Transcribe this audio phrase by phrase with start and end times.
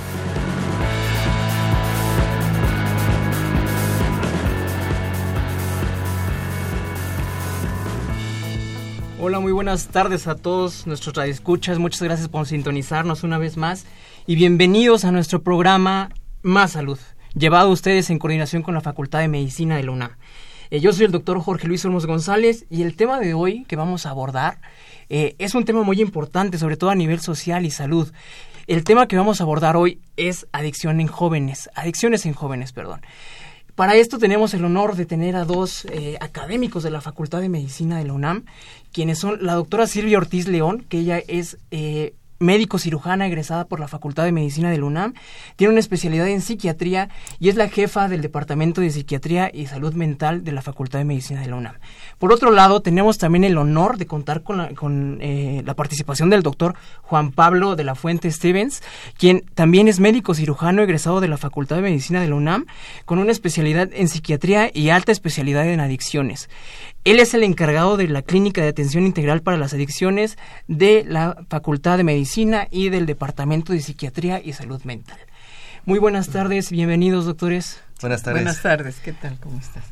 [9.24, 11.78] Hola, muy buenas tardes a todos nuestros radioescuchas.
[11.78, 13.86] Muchas gracias por sintonizarnos una vez más
[14.26, 16.10] y bienvenidos a nuestro programa
[16.42, 16.98] Más Salud,
[17.32, 20.18] llevado a ustedes en coordinación con la Facultad de Medicina de la.
[20.72, 23.76] Eh, yo soy el doctor Jorge Luis Olmos González y el tema de hoy que
[23.76, 24.60] vamos a abordar
[25.08, 28.12] eh, es un tema muy importante, sobre todo a nivel social y salud.
[28.66, 33.02] El tema que vamos a abordar hoy es adicción en jóvenes, adicciones en jóvenes, perdón.
[33.74, 37.48] Para esto tenemos el honor de tener a dos eh, académicos de la Facultad de
[37.48, 38.44] Medicina de la UNAM,
[38.92, 43.80] quienes son la doctora Silvia Ortiz León, que ella es eh, médico cirujana egresada por
[43.80, 45.14] la Facultad de Medicina del UNAM,
[45.56, 47.08] tiene una especialidad en psiquiatría
[47.40, 51.04] y es la jefa del Departamento de Psiquiatría y Salud Mental de la Facultad de
[51.04, 51.76] Medicina de la UNAM.
[52.18, 56.30] Por otro lado, tenemos también el honor de contar con la, con, eh, la participación
[56.30, 58.82] del doctor Juan Pablo de la Fuente Stevens,
[59.16, 62.66] quien también es médico cirujano egresado de la Facultad de Medicina de la UNAM,
[63.04, 66.48] con una especialidad en psiquiatría y alta especialidad en adicciones.
[67.04, 70.38] Él es el encargado de la Clínica de Atención Integral para las Adicciones
[70.68, 75.18] de la Facultad de Medicina y del Departamento de Psiquiatría y Salud Mental.
[75.84, 77.80] Muy buenas tardes, bienvenidos doctores.
[78.00, 78.42] Buenas tardes.
[78.44, 79.36] Buenas tardes, ¿qué tal?
[79.40, 79.82] ¿Cómo estás?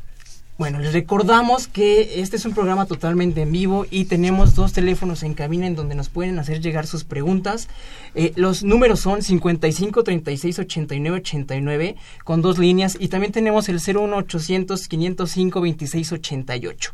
[0.61, 5.23] Bueno, les recordamos que este es un programa totalmente en vivo y tenemos dos teléfonos
[5.23, 7.67] en cabina en donde nos pueden hacer llegar sus preguntas.
[8.13, 13.79] Eh, los números son 55 36 89 89 con dos líneas y también tenemos el
[13.79, 16.93] 01 800 505 26 88.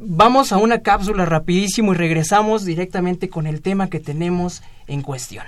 [0.00, 5.46] vamos a una cápsula rapidísimo y regresamos directamente con el tema que tenemos en cuestión.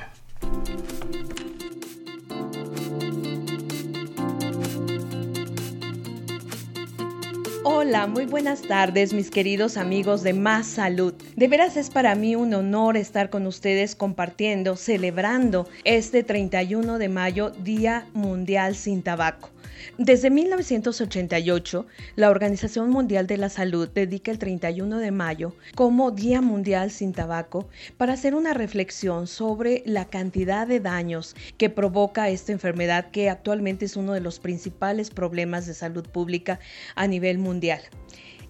[7.71, 11.13] Hola, muy buenas tardes mis queridos amigos de Más Salud.
[11.37, 17.09] De veras es para mí un honor estar con ustedes compartiendo, celebrando este 31 de
[17.11, 19.51] mayo, Día Mundial sin Tabaco.
[19.99, 26.41] Desde 1988, la Organización Mundial de la Salud dedica el 31 de mayo como Día
[26.41, 32.53] Mundial sin Tabaco para hacer una reflexión sobre la cantidad de daños que provoca esta
[32.53, 36.61] enfermedad que actualmente es uno de los principales problemas de salud pública
[36.95, 37.81] a nivel mundial.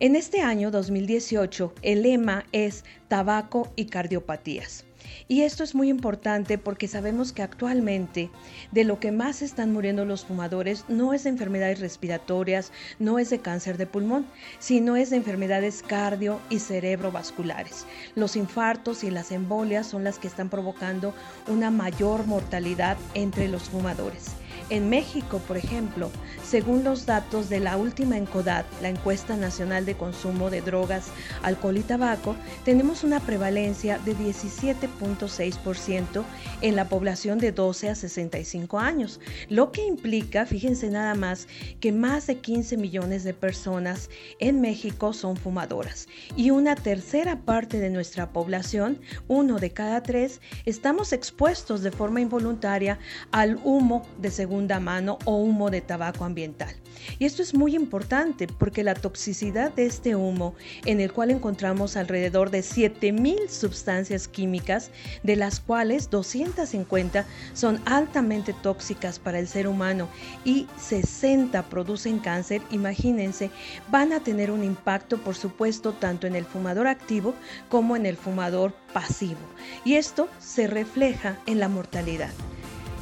[0.00, 4.87] En este año 2018, el lema es tabaco y cardiopatías.
[5.30, 8.30] Y esto es muy importante porque sabemos que actualmente
[8.72, 13.28] de lo que más están muriendo los fumadores no es de enfermedades respiratorias, no es
[13.28, 14.26] de cáncer de pulmón,
[14.58, 17.84] sino es de enfermedades cardio y cerebrovasculares.
[18.14, 21.12] Los infartos y las embolias son las que están provocando
[21.46, 24.32] una mayor mortalidad entre los fumadores.
[24.70, 26.10] En México, por ejemplo,
[26.44, 31.06] según los datos de la última ENCODAT, la encuesta nacional de consumo de drogas,
[31.42, 32.36] alcohol y tabaco,
[32.66, 36.24] tenemos una prevalencia de 17.6%
[36.60, 41.48] en la población de 12 a 65 años, lo que implica, fíjense nada más,
[41.80, 46.08] que más de 15 millones de personas en México son fumadoras.
[46.36, 52.20] Y una tercera parte de nuestra población, uno de cada tres, estamos expuestos de forma
[52.20, 52.98] involuntaria
[53.32, 54.30] al humo de
[54.80, 56.74] mano o humo de tabaco ambiental.
[57.18, 60.54] Y esto es muy importante porque la toxicidad de este humo,
[60.84, 64.90] en el cual encontramos alrededor de 7.000 sustancias químicas,
[65.22, 67.24] de las cuales 250
[67.54, 70.08] son altamente tóxicas para el ser humano
[70.44, 73.50] y 60 producen cáncer, imagínense,
[73.90, 77.34] van a tener un impacto, por supuesto, tanto en el fumador activo
[77.68, 79.38] como en el fumador pasivo.
[79.84, 82.30] Y esto se refleja en la mortalidad.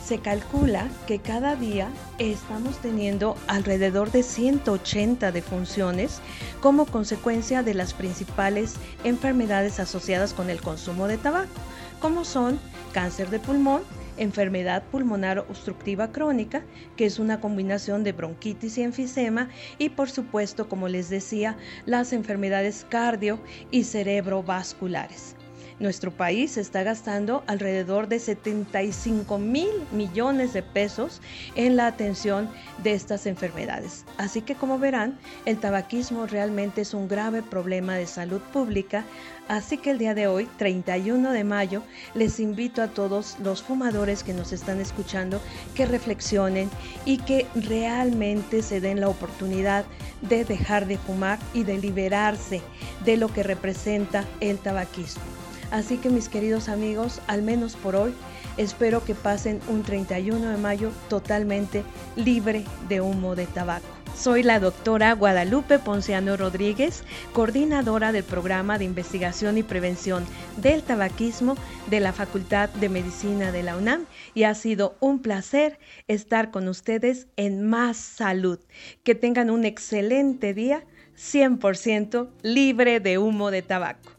[0.06, 6.20] Se calcula que cada día estamos teniendo alrededor de 180 defunciones
[6.60, 11.60] como consecuencia de las principales enfermedades asociadas con el consumo de tabaco,
[11.98, 12.60] como son
[12.92, 13.82] cáncer de pulmón,
[14.16, 16.62] enfermedad pulmonar obstructiva crónica,
[16.96, 22.12] que es una combinación de bronquitis y enfisema, y por supuesto, como les decía, las
[22.12, 23.40] enfermedades cardio
[23.72, 25.35] y cerebrovasculares.
[25.78, 31.20] Nuestro país está gastando alrededor de 75 mil millones de pesos
[31.54, 32.48] en la atención
[32.82, 34.04] de estas enfermedades.
[34.16, 39.04] Así que como verán, el tabaquismo realmente es un grave problema de salud pública
[39.48, 41.82] Así que el día de hoy, 31 de mayo,
[42.14, 45.40] les invito a todos los fumadores que nos están escuchando
[45.74, 46.68] que reflexionen
[47.04, 49.84] y que realmente se den la oportunidad
[50.22, 52.60] de dejar de fumar y de liberarse
[53.04, 55.35] de lo que representa el tabaquismo.
[55.70, 58.14] Así que mis queridos amigos, al menos por hoy,
[58.56, 61.82] espero que pasen un 31 de mayo totalmente
[62.16, 63.86] libre de humo de tabaco.
[64.16, 67.04] Soy la doctora Guadalupe Ponciano Rodríguez,
[67.34, 70.24] coordinadora del programa de investigación y prevención
[70.56, 71.54] del tabaquismo
[71.90, 75.78] de la Facultad de Medicina de la UNAM y ha sido un placer
[76.08, 78.58] estar con ustedes en Más Salud.
[79.04, 80.82] Que tengan un excelente día
[81.18, 84.15] 100% libre de humo de tabaco.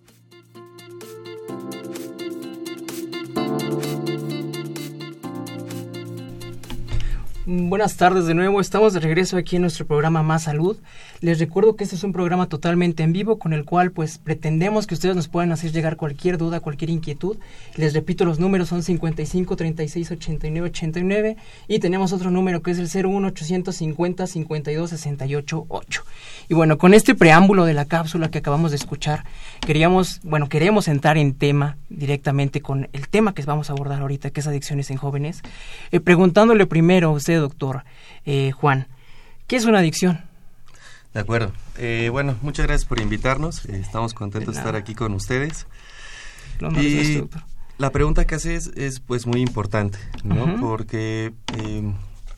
[7.49, 10.75] Buenas tardes de nuevo, estamos de regreso aquí en nuestro programa Más Salud.
[11.21, 14.85] Les recuerdo que este es un programa totalmente en vivo con el cual pues pretendemos
[14.85, 17.37] que ustedes nos puedan hacer llegar cualquier duda, cualquier inquietud.
[17.77, 21.37] Les repito, los números son 55 36 89 89
[21.69, 26.03] y tenemos otro número que es el 01 850 52 68 8.
[26.49, 29.23] Y bueno, con este preámbulo de la cápsula que acabamos de escuchar,
[29.65, 34.31] queríamos, bueno, queremos entrar en tema directamente con el tema que vamos a abordar ahorita,
[34.31, 35.41] que es adicciones en jóvenes,
[35.91, 37.83] eh, preguntándole primero a usted doctor
[38.25, 38.87] eh, Juan.
[39.47, 40.21] ¿Qué es una adicción?
[41.13, 41.51] De acuerdo.
[41.77, 43.65] Eh, bueno, muchas gracias por invitarnos.
[43.65, 45.67] Eh, estamos contentos de, estar aquí con ustedes.
[46.79, 47.23] y
[47.77, 50.59] la pregunta que haces es pues muy importante, ¿no?
[50.59, 51.31] Porque,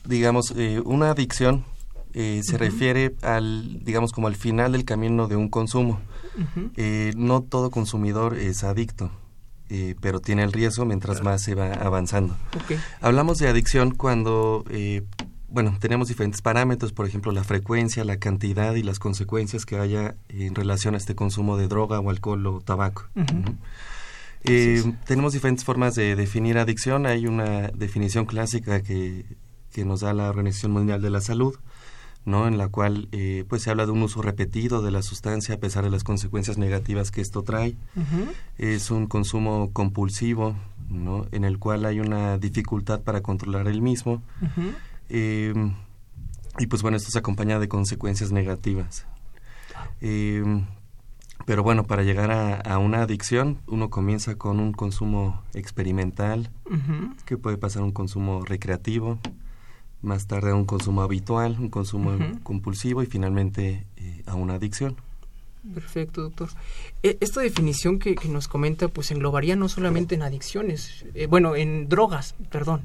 [0.04, 0.52] digamos,
[0.84, 1.64] una adicción
[2.12, 6.00] se refiere al, digamos, como al final del camino de un consumo.
[7.16, 9.10] no todo consumidor es adicto.
[9.72, 12.36] Eh, pero tiene el riesgo mientras más se va avanzando.
[13.00, 15.04] Hablamos de adicción cuando, eh,
[15.48, 20.16] bueno, tenemos diferentes parámetros, por ejemplo, la frecuencia, la cantidad y las consecuencias que haya
[20.28, 23.08] en relación a este consumo de droga o alcohol o tabaco.
[24.42, 27.06] Eh, tenemos diferentes formas de definir adicción.
[27.06, 29.24] Hay una definición clásica que,
[29.72, 31.54] que nos da la Organización Mundial de la Salud,
[32.24, 32.46] ¿no?
[32.46, 35.58] en la cual eh, pues se habla de un uso repetido de la sustancia a
[35.58, 37.76] pesar de las consecuencias negativas que esto trae.
[38.58, 40.56] Es un consumo compulsivo,
[40.88, 41.26] ¿no?
[41.32, 44.22] en el cual hay una dificultad para controlar el mismo.
[45.08, 45.54] Eh,
[46.58, 49.06] y pues bueno, esto se acompaña de consecuencias negativas.
[50.00, 50.42] Eh,
[51.46, 56.50] pero bueno, para llegar a, una adicción, uno comienza con un consumo experimental,
[57.24, 59.18] que puede pasar un consumo recreativo,
[60.02, 64.96] más tarde a un consumo habitual, un consumo compulsivo y finalmente eh, a una adicción.
[65.74, 66.48] Perfecto, doctor.
[67.02, 71.88] E, esta definición que, nos comenta, pues englobaría no solamente en adicciones, eh, bueno, en
[71.88, 72.82] drogas, perdón.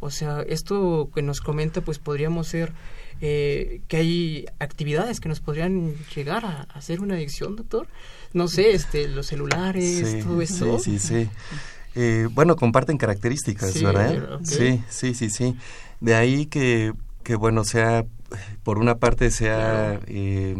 [0.00, 2.72] O sea, esto que nos comenta, pues podríamos ser
[3.22, 7.86] eh, que hay actividades que nos podrían llegar a, hacer una adicción, doctor.
[8.34, 10.78] No sé, este, los celulares, todo eso.
[10.80, 11.30] Sí, sí,
[11.94, 12.24] sí.
[12.32, 14.40] bueno, comparten características, ¿verdad?
[14.42, 15.56] Sí, sí, sí, sí.
[16.00, 18.04] De ahí que, que bueno, sea,
[18.62, 20.56] por una parte sea eh,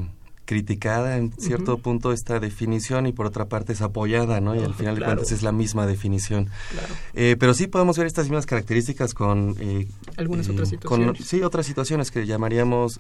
[0.46, 4.54] criticada en cierto punto esta definición y por otra parte es apoyada, ¿no?
[4.54, 6.48] Y al final de cuentas es la misma definición.
[7.14, 9.56] Eh, pero sí podemos ver estas mismas características con...
[9.60, 11.26] Eh, Algunas otras situaciones.
[11.26, 12.98] sí, otras situaciones que llamaríamos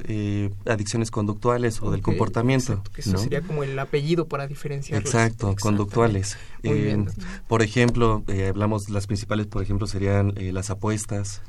[0.66, 2.82] adicciones conductuales o del comportamiento.
[2.92, 5.00] que eso sería como el apellido para diferenciar.
[5.00, 6.36] Exacto, conductuales.
[7.46, 11.42] por ejemplo, hablamos, las principales, por ejemplo, serían las apuestas,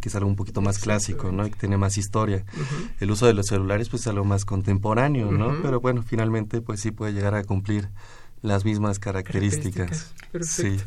[0.00, 1.46] que es algo un poquito más clásico, ¿no?
[1.46, 2.44] Y que tiene más historia.
[3.00, 5.21] El uso de los celulares, pues es algo más contemporáneo
[5.62, 7.88] pero bueno, finalmente pues sí puede llegar a cumplir
[8.42, 10.14] las mismas características.
[10.40, 10.78] Sí.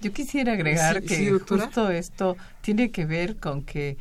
[0.00, 3.96] Yo quisiera agregar que justo esto tiene que ver con que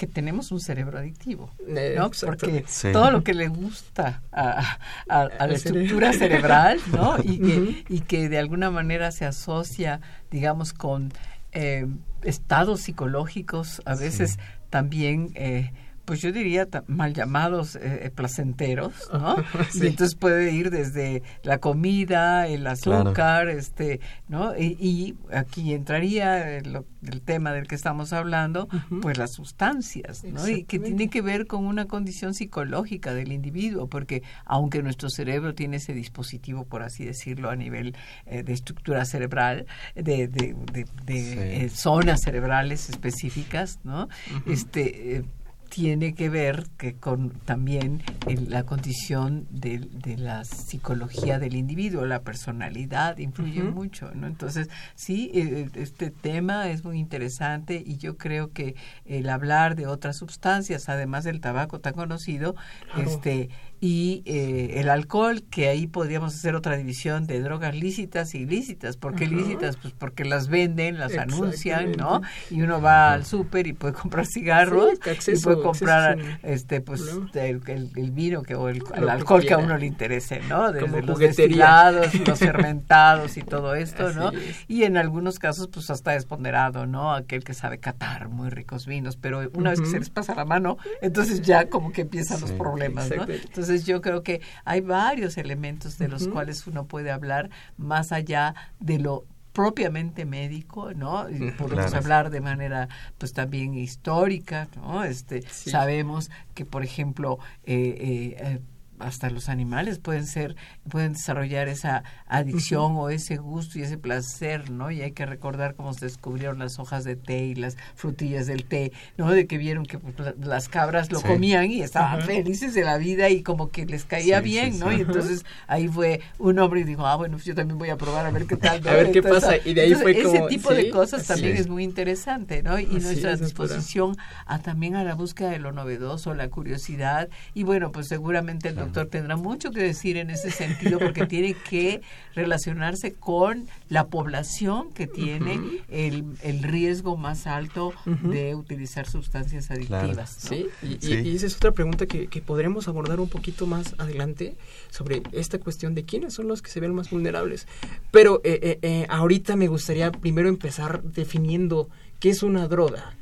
[0.00, 2.10] que tenemos un cerebro adictivo, eh, ¿no?
[2.24, 7.16] Porque todo lo que le gusta a, la estructura cerebral, ¿no?
[7.22, 10.00] Y que, y que de alguna manera se asocia,
[10.30, 11.12] digamos, con
[11.52, 11.86] eh,
[12.22, 14.38] estados psicológicos, a veces
[14.70, 15.70] también eh,
[16.10, 19.36] pues yo diría mal llamados eh, eh, placenteros, ¿no?
[19.74, 24.58] Y entonces puede ir desde la comida, el azúcar, este, ¿no?
[24.58, 26.82] Y, aquí entraría el,
[27.24, 28.68] tema del que estamos hablando,
[29.00, 30.48] pues las sustancias, ¿no?
[30.48, 35.54] Y que tiene que ver con una condición psicológica del individuo, porque aunque nuestro cerebro
[35.54, 37.94] tiene ese dispositivo, por así decirlo, a nivel
[38.26, 44.08] eh, de estructura cerebral, de, de, zonas cerebrales específicas, ¿no?
[44.44, 45.24] Este
[45.70, 48.02] tiene que ver que con también
[48.48, 54.26] la condición de, la psicología del individuo, la personalidad influye mucho, ¿no?
[54.26, 58.74] Entonces, sí, eh, este tema es muy interesante y yo creo que
[59.06, 62.56] el hablar de otras sustancias, además del tabaco tan conocido,
[62.98, 63.48] este
[63.82, 68.98] y eh, el alcohol, que ahí podríamos hacer otra división de drogas lícitas y ilícitas.
[68.98, 69.78] ¿Por qué lícitas?
[69.78, 72.20] Pues porque las venden, las anuncian, ¿no?
[72.50, 77.00] Y uno va al súper y puede comprar cigarros y puede comprar este pues
[77.32, 80.72] el, el, vino que, o el, alcohol que, a uno le interese, ¿no?
[80.72, 84.30] Desde los destilados, los fermentados y todo esto, ¿no?
[84.68, 87.14] Y en algunos casos pues hasta desponderado, ¿no?
[87.14, 90.44] Aquel que sabe catar muy ricos vinos, pero una vez que se les pasa la
[90.44, 93.24] mano, entonces ya como que empiezan los problemas, ¿no?
[93.24, 98.10] Entonces entonces yo creo que hay varios elementos de los cuales uno puede hablar más
[98.10, 101.28] allá de lo propiamente médico, ¿no?
[101.30, 105.04] Y podemos hablar de manera, pues también histórica, ¿no?
[105.04, 108.60] Este, sabemos que, por ejemplo, eh, eh, eh
[109.00, 110.56] hasta los animales pueden ser
[110.88, 115.74] pueden desarrollar esa adicción o ese gusto y ese placer no y hay que recordar
[115.74, 119.58] cómo se descubrieron las hojas de té y las frutillas del té no de que
[119.58, 123.70] vieron que pues, las cabras lo comían y estaban felices de la vida y como
[123.70, 127.36] que les caía bien no y entonces ahí fue un hombre y dijo ah bueno
[127.36, 129.74] pues yo también voy a probar a ver qué tal a ver qué pasa y
[129.74, 133.36] de ahí fue como, ese tipo de cosas también es muy interesante no y nuestra
[133.36, 134.16] disposición
[134.46, 137.28] a también a la búsqueda de lo novedoso la curiosidad.
[137.54, 141.54] Y bueno pues seguramente el doctor tendrá mucho que decir en ese sentido porque tiene
[141.68, 142.02] que
[142.34, 150.30] relacionarse con la población que tiene el, el, riesgo más alto de utilizar sustancias adictivas.
[150.30, 154.56] Sí, y, esa es otra pregunta que, que, podremos abordar un poquito más adelante
[154.90, 157.66] sobre esta cuestión de quiénes son los que se ven más vulnerables.
[158.10, 161.88] Pero eh, eh, eh, ahorita me gustaría primero empezar definiendo
[162.20, 163.14] qué es una droga.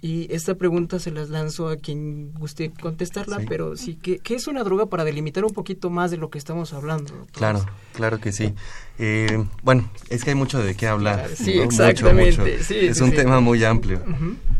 [0.00, 4.46] Y esta pregunta se las lanzo a quien guste contestarla, pero sí, ¿qué, ¿qué, es
[4.46, 7.26] una droga para delimitar un poquito más de lo que estamos hablando?
[7.32, 8.54] Claro, claro que sí.
[9.00, 11.28] Eh, bueno, es que hay mucho de qué hablar.
[11.34, 12.60] Sí, exactamente.
[12.60, 14.00] es un tema muy amplio,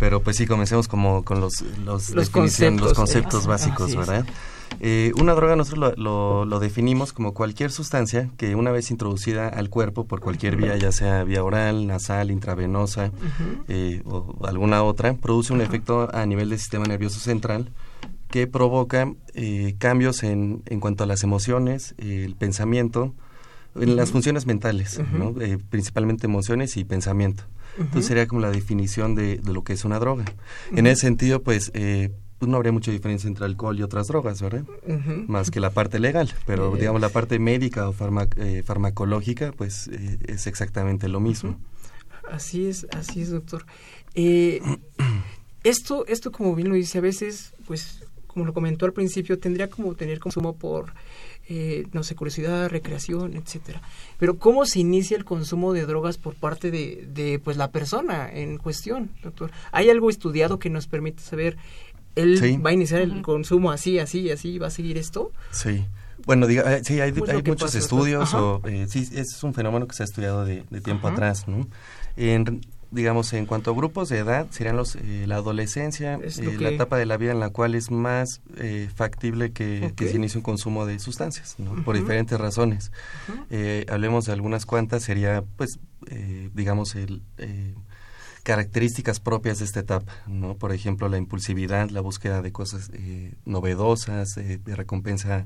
[0.00, 4.26] pero pues sí, comencemos como con los, los, los conceptos, los conceptos básicos, ¿verdad?
[4.80, 9.70] Eh, una droga nosotros lo, lo, definimos como cualquier sustancia que una vez introducida al
[9.70, 13.11] cuerpo por cualquier vía, ya sea vía oral, nasal, intravenosa
[13.66, 17.70] eh, o alguna otra, produce un efecto a nivel del sistema nervioso central
[18.30, 23.14] que provoca eh, cambios en, en cuanto a las emociones, el pensamiento,
[23.75, 25.00] en las funciones mentales,
[25.70, 27.44] principalmente emociones y pensamiento.
[27.78, 30.25] Entonces sería como la definición de, de, lo que es una droga.
[30.73, 31.70] En ese sentido, pues
[32.38, 34.64] pues no habría mucha diferencia entre alcohol y otras drogas, ¿verdad?
[35.26, 37.95] Más que la parte legal, pero digamos la parte médica o
[38.37, 41.59] eh, farmacológica, pues eh, es exactamente lo mismo.
[42.30, 43.66] Así es, así es, doctor.
[44.14, 44.61] Eh,
[45.64, 49.68] esto, esto como bien lo dice, a veces, pues como lo comentó al principio, tendría
[49.68, 50.92] como tener consumo por,
[51.92, 53.83] no sé, curiosidad, recreación, etcétera.
[54.16, 58.30] Pero ¿cómo se inicia el consumo de drogas por parte de, de pues la persona
[58.30, 59.50] en cuestión, doctor?
[59.73, 61.57] ¿Hay algo estudiado que nos permite saber
[62.18, 65.32] él va a iniciar el consumo así, así, así, va a seguir esto.
[65.50, 65.84] Sí.
[66.26, 69.94] Bueno, diga, eh, sí, hay, hay muchos estudios, o, eh, sí, es un fenómeno que
[69.94, 71.66] se ha estudiado de, tiempo atrás, ¿no?
[72.16, 72.60] En,
[72.90, 76.18] digamos, en cuanto a grupos de edad, serían los, eh, la adolescencia,
[76.58, 78.40] la etapa de la vida en la cual es más
[78.94, 81.82] factible que, que, se inicie un consumo de sustancias, ¿no?
[81.84, 82.90] Por diferentes razones.
[83.88, 85.78] hablemos de algunas cuantas, sería, pues,
[86.52, 87.22] digamos, el
[88.49, 90.57] características propias de esta etapa, ¿no?
[90.57, 95.45] Por ejemplo, la impulsividad, la búsqueda de cosas eh, novedosas, eh, de recompensa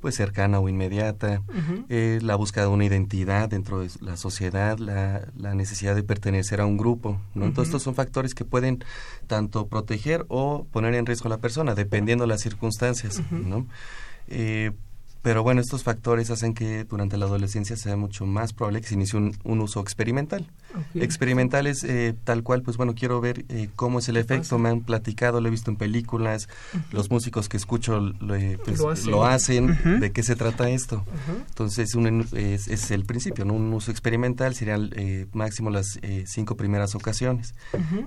[0.00, 1.42] pues cercana o inmediata,
[1.88, 6.60] eh, la búsqueda de una identidad dentro de la sociedad, la, la necesidad de pertenecer
[6.60, 7.44] a un grupo, ¿no?
[7.44, 8.84] Entonces, estos son factores que pueden
[9.26, 13.66] tanto proteger o poner en riesgo a la persona, dependiendo de las circunstancias, ¿no?
[15.24, 18.94] Pero bueno, estos factores hacen que durante la adolescencia sea mucho más probable que se
[18.94, 20.46] inicie un, uso experimental.
[20.94, 24.68] Experimental es eh, tal cual, pues bueno, quiero ver eh, cómo es el efecto, me
[24.68, 26.50] han platicado, lo he visto en películas,
[26.92, 28.82] los músicos que escucho lo, eh, pues,
[29.24, 31.06] hacen, de qué se trata esto.
[31.48, 33.54] Entonces, un, es, es, el principio, ¿no?
[33.54, 34.90] Un uso experimental serían
[35.32, 37.54] máximo las cinco primeras ocasiones.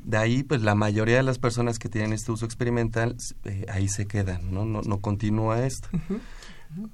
[0.04, 3.16] De ahí, pues la mayoría de las personas que tienen este uso experimental,
[3.70, 4.66] ahí se quedan, ¿no?
[4.66, 5.90] No, no continúa esto.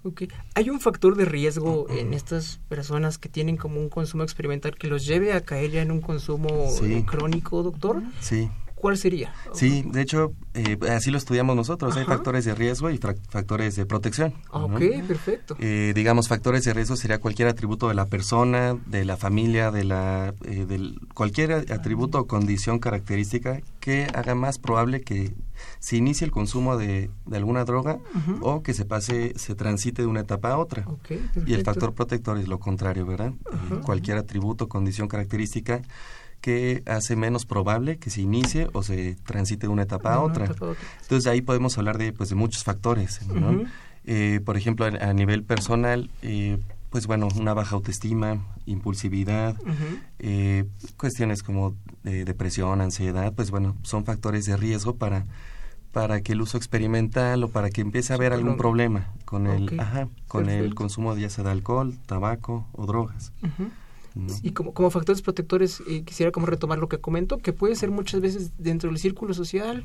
[0.03, 0.29] Okay.
[0.55, 4.87] ¿Hay un factor de riesgo en estas personas que tienen como un consumo experimental que
[4.87, 6.69] los lleve a caer ya en un consumo
[7.05, 8.01] crónico, doctor?
[8.19, 8.49] Sí.
[8.83, 9.33] ¿Cuál sería?
[9.53, 11.95] Sí, de hecho, eh, así lo estudiamos nosotros.
[11.95, 12.97] Hay factores de riesgo y
[13.29, 14.33] factores de protección.
[14.51, 15.55] Ok, perfecto.
[15.59, 19.85] Eh, digamos, factores de riesgo sería cualquier atributo de la persona, de la familia, de
[19.85, 25.33] la, eh, del, cualquier atributo o condición característica que haga más probable que
[25.79, 27.99] se inicie el consumo de, alguna droga
[28.41, 30.85] o que se pase, se transite de una etapa a otra.
[31.45, 33.31] y el factor protector es lo contrario, ¿verdad?
[33.85, 35.81] cualquier atributo, condición característica
[36.43, 40.43] que hace menos probable que se inicie o se transite de una etapa a otra.
[41.01, 43.21] Entonces ahí podemos hablar de, pues, de muchos factores.
[44.03, 46.57] Eh, por ejemplo, a, nivel personal, eh,
[46.89, 49.55] pues bueno, una baja autoestima, impulsividad,
[50.19, 50.65] eh,
[50.97, 55.25] cuestiones como depresión, ansiedad, pues bueno, son factores de riesgo para
[55.93, 59.79] para que el uso experimental o para que empiece a haber algún problema con el
[60.27, 63.31] con el consumo ya sea de alcohol, tabaco o drogas.
[64.41, 67.91] Y como, como factores protectores, eh, quisiera como retomar lo que comento, que puede ser
[67.91, 69.83] muchas veces dentro del círculo social,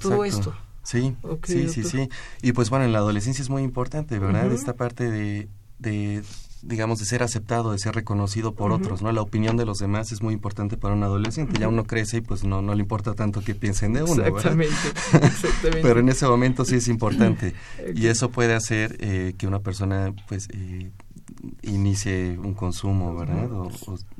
[0.00, 0.54] todo esto.
[0.82, 2.08] Sí, sí, sí, sí.
[2.42, 4.50] Y pues bueno, en la adolescencia es muy importante, ¿verdad?
[4.52, 5.48] Esta parte de,
[5.78, 6.22] de,
[6.62, 9.12] digamos, de ser aceptado, de ser reconocido por otros, ¿no?
[9.12, 11.58] La opinión de los demás es muy importante para un adolescente.
[11.58, 14.74] Ya uno crece y pues no, no le importa tanto que piensen de uno, exactamente,
[15.12, 15.80] exactamente.
[15.82, 17.54] Pero en ese momento sí es importante.
[17.94, 20.48] y eso puede hacer eh, que una persona, pues...
[20.52, 20.90] Eh,
[21.62, 23.50] inicie un consumo, ¿verdad?
[23.52, 23.70] O,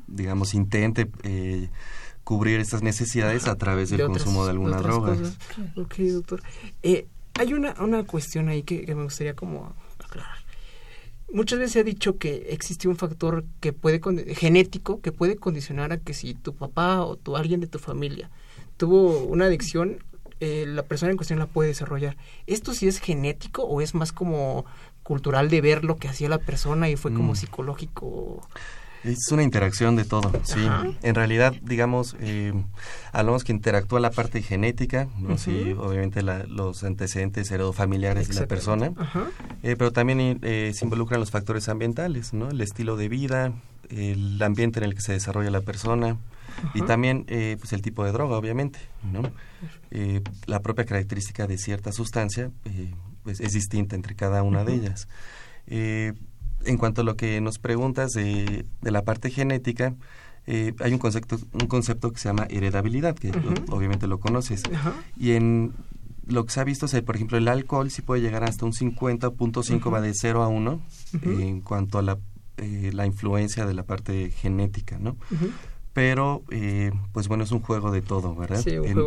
[0.07, 1.69] digamos, intente eh,
[2.23, 5.17] cubrir estas necesidades a través del consumo de alguna droga.
[5.75, 6.41] Ok, doctor.
[6.83, 7.07] Eh,
[7.39, 10.37] hay una, una cuestión ahí que, me gustaría como aclarar.
[11.33, 14.01] Muchas veces se ha dicho que existe un factor que puede
[14.35, 18.29] genético que puede condicionar a que si tu papá o tu alguien de tu familia
[18.75, 20.03] tuvo una adicción,
[20.41, 22.17] eh, la persona en cuestión la puede desarrollar.
[22.47, 24.65] ¿Esto sí es genético o es más como
[25.11, 27.35] cultural de ver lo que hacía la persona y fue como mm.
[27.35, 28.47] psicológico.
[29.03, 30.65] Es una interacción de todo, sí.
[31.03, 32.53] En realidad, digamos, eh,
[33.11, 35.37] hablamos que interactúa la parte genética, ¿no?
[35.37, 38.93] Sí, obviamente los antecedentes heredofamiliares de la persona,
[39.63, 42.49] eh, pero también eh, se involucran los factores ambientales, ¿no?
[42.49, 43.51] El estilo de vida,
[43.89, 46.15] el ambiente en el que se desarrolla la persona
[46.73, 47.25] y también
[47.59, 48.79] pues el tipo de droga, obviamente,
[49.11, 49.29] ¿no?
[50.45, 52.49] la propia característica de cierta sustancia
[53.23, 55.07] pues, es distinta entre cada una de ellas.
[55.67, 56.13] Eh,
[56.65, 59.95] en cuanto a lo que nos preguntas de, de la parte genética,
[60.47, 63.31] eh, hay un concepto, un concepto que se llama heredabilidad, que
[63.69, 64.63] obviamente lo conoces.
[65.17, 65.73] Y en
[66.25, 68.73] lo que se ha visto es, por ejemplo, el alcohol sí puede llegar hasta un
[68.73, 70.81] 50.5, va de 0 a 1,
[71.23, 72.17] en cuanto a la,
[72.57, 75.15] eh, la influencia de la parte genética, ¿no?
[75.93, 78.63] Pero eh, pues bueno es un juego de todo verdad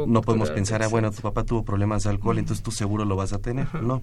[0.07, 3.17] no podemos pensar ah, bueno tu papá tuvo problemas de alcohol entonces tú seguro lo
[3.17, 4.03] vas a tener no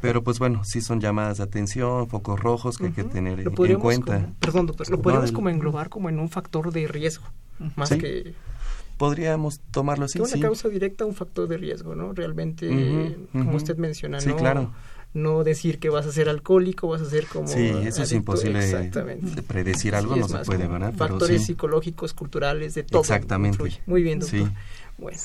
[0.00, 3.78] pero pues bueno sí son llamadas de atención focos rojos que hay que tener en
[3.78, 4.30] cuenta.
[4.40, 7.24] perdón doctor lo podemos como englobar como en un factor de riesgo
[7.76, 8.34] más que
[8.96, 10.22] podríamos tomarlo así.
[10.22, 12.12] Es una causa directa, un factor de riesgo, ¿no?
[12.12, 14.70] Realmente, como usted menciona, sí, claro
[15.14, 17.46] no decir que vas a ser alcohólico, vas a ser como...
[17.48, 20.94] Sí, eso es imposible de predecir algo, no se puede, ¿verdad?
[20.94, 23.00] Factores psicológicos, culturales, de todo.
[23.00, 23.80] Exactamente.
[23.86, 24.50] Muy bien, doctor.
[24.98, 25.18] Bueno,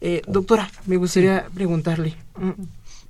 [0.00, 2.50] eh, doctora, me gustaría preguntarle, mm,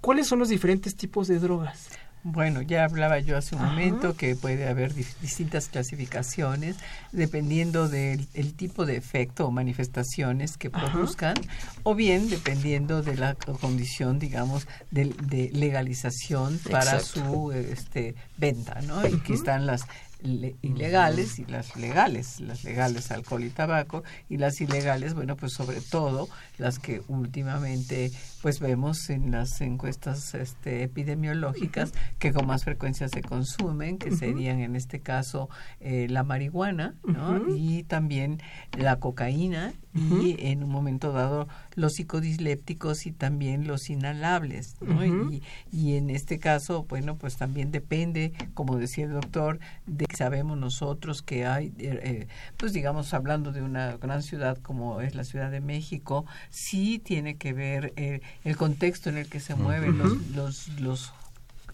[0.01, 1.89] ¿cuáles son los diferentes tipos de drogas?
[2.25, 6.77] Bueno, ya hablaba yo hace un momento que puede haber distintas clasificaciones
[7.11, 11.35] dependiendo del tipo de efecto o manifestaciones que produzcan
[11.83, 19.05] o bien dependiendo de la condición, digamos, de, legalización para su este, venta, ¿no?
[19.05, 19.87] Y que están las
[20.23, 25.81] ilegales y las legales, las legales alcohol y tabaco y las ilegales, bueno, pues sobre
[25.81, 33.09] todo las que últimamente pues vemos en las encuestas este, epidemiológicas que con más frecuencia
[33.09, 35.49] se consumen, que serían en este caso
[35.81, 37.55] eh, la marihuana ¿no?
[37.57, 38.41] y también
[38.77, 44.77] la cocaína y en un momento dado los psicodislépticos y también los inhalables.
[44.81, 45.05] ¿no?
[45.05, 50.17] y, y, en este caso, bueno, pues también depende, como decía el doctor, de que
[50.17, 52.27] sabemos nosotros que hay, eh, eh,
[52.57, 57.37] pues digamos, hablando de una gran ciudad como es la Ciudad de México, sí tiene
[57.37, 61.13] que ver eh, el contexto en el que se mueven los, los, los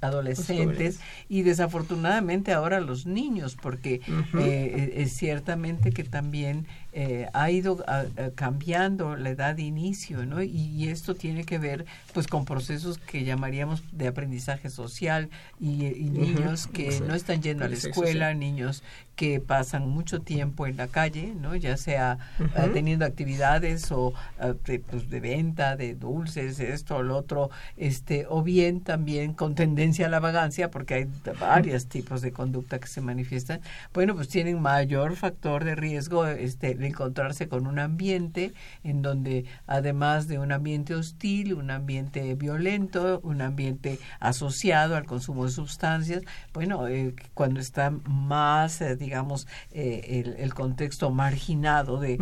[0.01, 4.01] adolescentes y desafortunadamente ahora los niños, porque
[4.39, 7.85] eh, es ciertamente que también eh, ha ido
[8.35, 10.43] cambiando la edad de inicio, ¿no?
[10.43, 15.29] Y, esto tiene que ver, pues, con procesos que llamaríamos de aprendizaje social
[15.61, 18.83] y, niños que no están yendo a la escuela, niños
[19.19, 21.57] que pasan mucho tiempo en la calle, ¿no?
[21.57, 27.03] Ya sea eh, teniendo actividades o eh, de, pues, de venta de dulces, esto o
[27.03, 31.07] lo otro, este, o bien también con tendencia a la vagancia, porque hay
[31.41, 33.61] varios tipos de conducta que se manifiestan.
[33.93, 38.53] Bueno, pues tienen mayor factor de riesgo, este, encontrarse con un ambiente
[38.85, 45.47] en donde además de un ambiente hostil, un ambiente violento, un ambiente asociado al consumo
[45.47, 46.23] de sustancias,
[46.55, 52.19] bueno, eh, cuando está más, eh, digamos, eh, el, contexto marginado de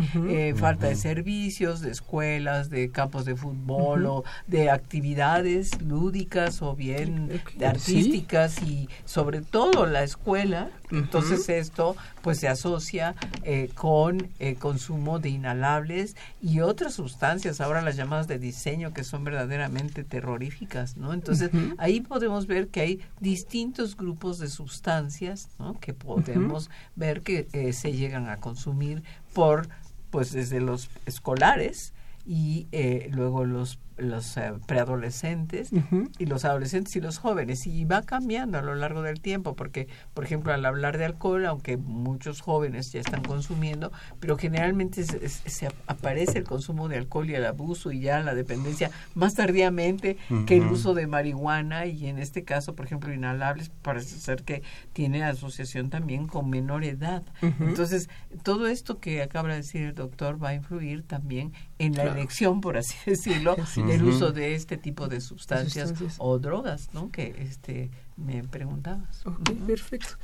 [0.57, 7.41] falta de servicios, de escuelas, de campos de fútbol o de actividades lúdicas o bien
[7.57, 14.57] de artísticas y sobre todo la escuela, entonces esto pues se asocia eh, con el
[14.57, 20.97] consumo de inhalables y otras sustancias, ahora las llamadas de diseño que son verdaderamente terroríficas,
[20.97, 21.13] ¿no?
[21.13, 25.79] Entonces ahí podemos ver que hay distintos grupos de sustancias, ¿no?
[25.79, 29.67] Que podemos ver que eh, se llegan a consumir por
[30.09, 31.93] pues desde los escolares
[32.25, 35.69] y eh, luego los los eh, preadolescentes
[36.17, 37.65] y los adolescentes y los jóvenes.
[37.67, 41.45] Y va cambiando a lo largo del tiempo porque por ejemplo al hablar de alcohol
[41.45, 47.35] aunque muchos jóvenes ya están consumiendo pero generalmente se, aparece el consumo de alcohol y
[47.35, 52.19] el abuso y ya la dependencia más tardíamente que el uso de marihuana y en
[52.19, 57.23] este caso por ejemplo inhalables parece ser que tiene asociación también con menor edad.
[57.41, 58.09] Entonces
[58.43, 62.61] todo esto que acaba de decir el doctor va a influir también en la elección
[62.61, 63.55] por así decirlo
[63.89, 67.11] el uso de este tipo de sustancias, o drogas, ¿no?
[67.11, 69.25] Que este me preguntabas.
[69.25, 70.15] Ok, perfecto.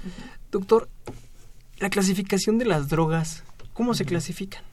[0.51, 0.89] Doctor,
[1.77, 4.63] la clasificación de las drogas, ¿cómo se clasifican?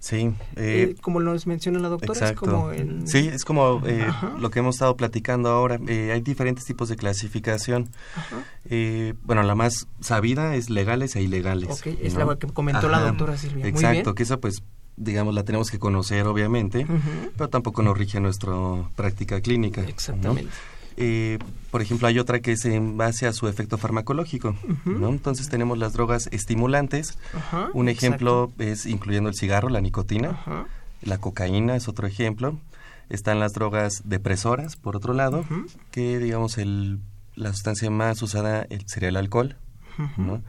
[0.00, 0.32] Sí.
[0.54, 2.70] Eh, eh, como nos menciona la doctora, es como
[3.04, 4.06] Sí, es como eh,
[4.38, 5.78] lo que hemos estado platicando ahora.
[5.88, 7.90] hay diferentes tipos de clasificación.
[9.24, 11.70] bueno, la más sabida es legales e ilegales.
[11.70, 13.66] Ok, es la que comentó la doctora Silvia.
[13.66, 14.62] Exacto, que eso pues
[14.98, 16.86] digamos, la tenemos que conocer, obviamente,
[17.36, 18.52] pero tampoco nos rige nuestra
[18.96, 19.82] práctica clínica.
[19.82, 20.50] Exactamente.
[21.00, 21.38] Eh,
[21.70, 25.10] por ejemplo, hay otra que es en base a su efecto farmacológico, ¿no?
[25.10, 27.18] Entonces tenemos las drogas estimulantes.
[27.72, 30.66] Un ejemplo es incluyendo el cigarro, la nicotina.
[31.02, 32.58] La cocaína es otro ejemplo.
[33.08, 35.44] Están las drogas depresoras, por otro lado,
[35.92, 36.98] que digamos el,
[37.36, 39.56] la sustancia más usada sería el alcohol.
[40.16, 40.42] ¿no?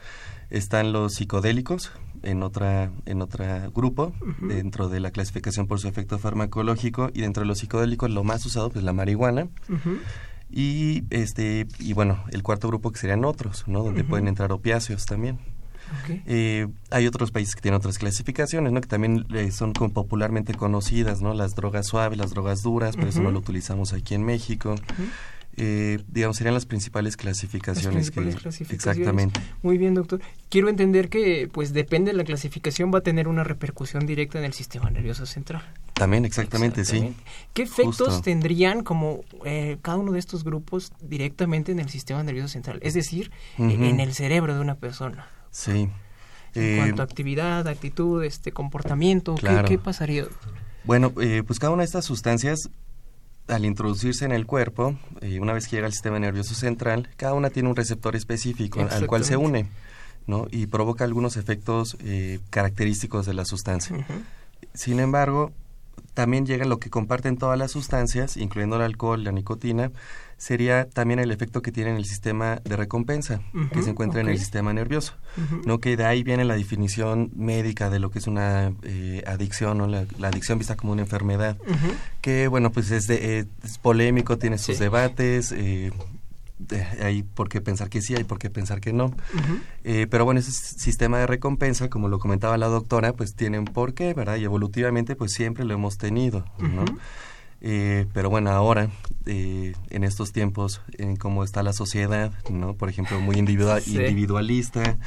[0.49, 1.91] Están los psicodélicos,
[2.23, 7.41] en otra en otro grupo dentro de la clasificación por su efecto farmacológico y dentro
[7.41, 9.47] de los psicodélicos lo más usado pues la marihuana.
[10.51, 15.05] Y este y bueno el cuarto grupo que serían otros no donde pueden entrar opiáceos
[15.05, 15.39] también.
[16.27, 18.79] Eh, hay otros países que tienen otras clasificaciones, ¿no?
[18.79, 21.33] Que también eh, son como popularmente conocidas, ¿no?
[21.33, 24.75] Las drogas suaves, las drogas duras, pero eso no lo utilizamos aquí en México
[25.57, 28.11] eh, digamos, serían las principales clasificaciones.
[28.69, 29.41] Exactamente.
[29.61, 30.21] Muy bien, doctor.
[30.49, 34.45] Quiero entender que, pues, depende de la clasificación, va a tener una repercusión directa en
[34.45, 35.63] el sistema nervioso central.
[35.93, 37.13] También, exactamente, sí.
[37.53, 42.47] ¿Qué efectos tendrían como eh, cada uno de estos grupos directamente en el sistema nervioso
[42.47, 42.79] central?
[42.81, 45.27] Es decir, en el cerebro de una persona.
[45.51, 45.89] Sí.
[46.55, 49.35] En eh, cuanto a actividad, actitud, este comportamiento,
[49.67, 50.25] ¿qué, pasaría?
[50.83, 52.69] Bueno, eh, pues cada una de estas sustancias
[53.49, 57.33] al introducirse en el cuerpo, eh, una vez que llega al sistema nervioso central, cada
[57.33, 59.67] una tiene un receptor específico al cual se une,
[60.27, 60.47] ¿no?
[60.51, 64.05] Y provoca algunos efectos eh, característicos de la sustancia.
[64.73, 65.51] Sin embargo,
[66.13, 69.91] también llega lo que comparten todas las sustancias, incluyendo el alcohol, la nicotina,
[70.37, 73.41] sería también el efecto que tiene en el sistema de recompensa,
[73.73, 75.13] que se encuentra en el sistema nervioso.
[75.65, 75.79] ¿no?
[75.79, 79.87] Que de ahí viene la definición médica de lo que es una eh, adicción, o
[79.87, 81.57] la, adicción vista como una enfermedad,
[82.21, 85.91] que bueno, pues es, de, es polémico, tiene sus debates, eh,
[87.01, 89.13] hay por qué pensar que sí, hay por qué pensar que no.
[89.83, 93.65] Eh, pero bueno, ese sistema de recompensa, como lo comentaba la doctora, pues tiene un
[93.65, 94.37] porqué, ¿verdad?
[94.37, 96.85] Y evolutivamente pues siempre lo hemos tenido, ¿no?
[97.61, 98.89] Eh, pero bueno, ahora,
[99.25, 102.75] eh, en estos tiempos, en cómo está la sociedad, ¿no?
[102.75, 104.97] Por ejemplo, muy individual, individualista,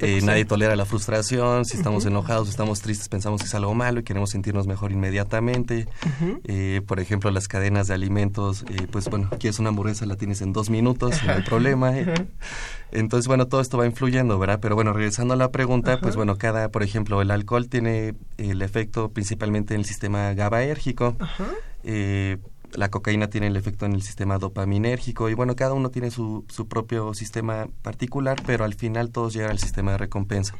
[0.00, 4.00] eh, nadie tolera la frustración, si estamos enojados, estamos tristes, pensamos que es algo malo
[4.00, 5.88] y queremos sentirnos mejor inmediatamente.
[6.86, 10.68] por ejemplo, las cadenas de alimentos, pues bueno, quieres una hamburguesa, la tienes en dos
[10.68, 11.92] minutos, no hay problema.
[12.92, 14.58] Entonces, bueno, todo esto va influyendo, ¿verdad?
[14.60, 18.60] Pero bueno, regresando a la pregunta, pues bueno, cada, por ejemplo, el alcohol tiene el
[18.60, 21.16] efecto principalmente en el sistema GABAérgico.
[21.84, 22.38] Eh,
[22.74, 26.44] la cocaína tiene el efecto en el sistema dopaminérgico y bueno, cada uno tiene su,
[26.48, 30.54] su propio sistema particular, pero al final todos llegan al sistema de recompensa,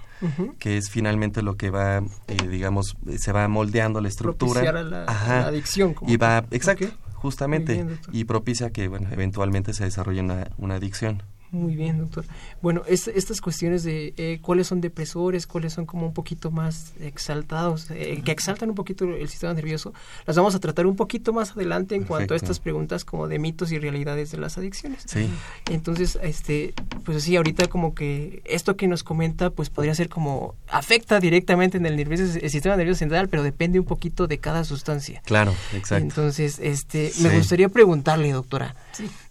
[0.58, 4.72] que es finalmente lo que va, eh, digamos, se va moldeando la estructura.
[4.72, 5.94] La, la, adicción.
[6.06, 11.22] y va, exacto, justamente, y propicia que, bueno, eventualmente se desarrolle una, una adicción.
[11.52, 12.24] Muy bien, doctor.
[12.62, 17.90] Bueno, estas cuestiones de eh, cuáles son depresores, cuáles son como un poquito más exaltados,
[17.90, 19.92] eh, que exaltan un poquito el sistema nervioso,
[20.26, 23.38] las vamos a tratar un poquito más adelante en cuanto a estas preguntas como de
[23.38, 25.02] mitos y realidades de las adicciones.
[25.04, 25.28] Sí.
[25.70, 26.72] Entonces, este,
[27.04, 31.76] pues sí, ahorita como que esto que nos comenta, pues podría ser como afecta directamente
[31.76, 35.20] en el, nervioso, el sistema nervioso central, pero depende un poquito de cada sustancia.
[35.26, 36.02] Claro, exacto.
[36.02, 38.74] Entonces, este, me gustaría preguntarle, doctora,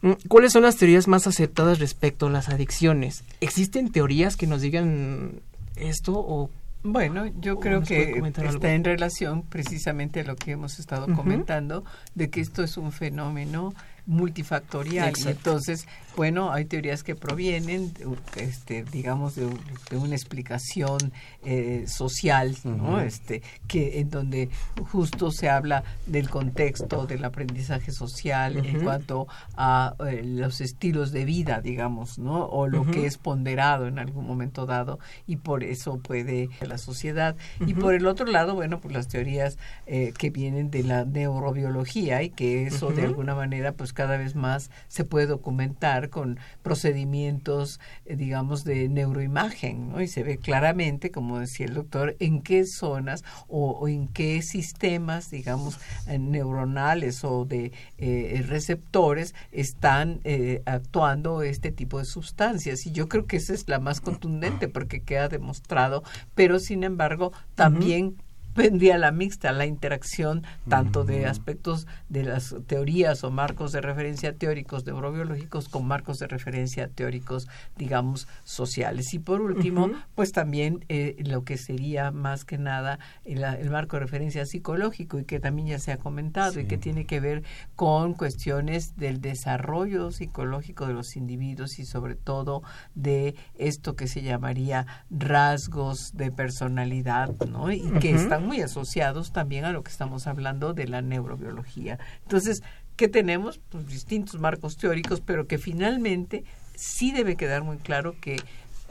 [0.04, 4.48] mm, ¿cuáles son las teorías más aceptadas respecto respecto a las adicciones, ¿existen teorías que
[4.48, 5.42] nos digan
[5.76, 6.50] esto o
[6.84, 12.32] bueno, yo creo que está en relación precisamente a lo que hemos estado comentando, de
[12.32, 13.74] que esto es un fenómeno
[14.06, 15.14] multifactorial.
[15.18, 17.94] Y entonces, bueno, hay teorías que provienen,
[18.36, 19.48] este, digamos, de,
[19.96, 21.12] una explicación
[21.44, 23.00] eh, social, ¿no?
[23.00, 24.50] Este, que en donde
[24.92, 31.26] justo se habla del contexto del aprendizaje social en cuanto a eh, los estilos de
[31.26, 32.46] vida, digamos, ¿no?
[32.46, 37.36] O lo que es ponderado en algún momento dado y por eso puede la sociedad.
[37.66, 42.24] Y por el otro lado, bueno, pues las teorías eh, que vienen de la neurobiología
[42.24, 47.80] y que eso de alguna manera, pues cada vez más se puede documentar con procedimientos,
[48.06, 50.02] eh, digamos, de neuroimagen, ¿no?
[50.02, 55.30] Y se ve claramente, como decía el doctor, en qué zonas o, en qué sistemas,
[55.32, 60.22] digamos, eh, neuronales o de eh, receptores están
[60.66, 62.86] actuando este tipo de sustancias.
[62.86, 66.04] Y yo creo que esa es la más contundente porque queda demostrado,
[66.36, 68.16] pero sin embargo también
[68.56, 74.34] vendría la mixta, la interacción tanto de aspectos de las teorías o marcos de referencia
[74.36, 79.14] teóricos neurobiológicos con marcos de referencia teóricos, digamos, sociales.
[79.14, 84.02] Y por último, pues también eh, lo que sería más que nada el, marco de
[84.02, 87.44] referencia psicológico y que también ya se ha comentado y que tiene que ver
[87.76, 92.64] con cuestiones del desarrollo psicológico de los individuos y sobre todo
[92.96, 97.72] de esto que se llamaría rasgos de personalidad, ¿no?
[97.72, 102.00] Y que están muy asociados también a lo que estamos hablando de la neurobiología.
[102.24, 102.64] Entonces,
[102.96, 103.60] ¿qué tenemos?
[103.70, 106.44] Pues distintos marcos teóricos, pero que finalmente
[106.76, 108.38] sí debe quedar muy claro que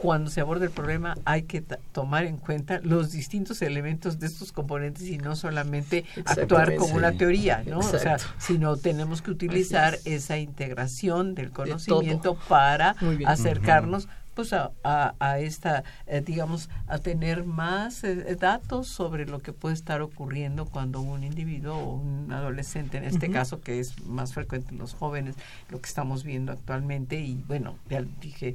[0.00, 4.50] cuando se aborda el problema hay que tomar en cuenta los distintos elementos de estos
[4.50, 7.80] componentes y no solamente actuar como una teoría, ¿no?
[7.80, 14.08] O sea, sino tenemos que utilizar esa integración del conocimiento para acercarnos
[14.40, 14.72] pues a,
[15.18, 20.64] a, esta, eh, digamos, a tener más eh, datos sobre lo que puede estar ocurriendo
[20.64, 24.94] cuando un individuo o un adolescente, en este caso, que es más frecuente en los
[24.94, 25.34] jóvenes,
[25.68, 28.54] lo que estamos viendo actualmente, y bueno, ya dije,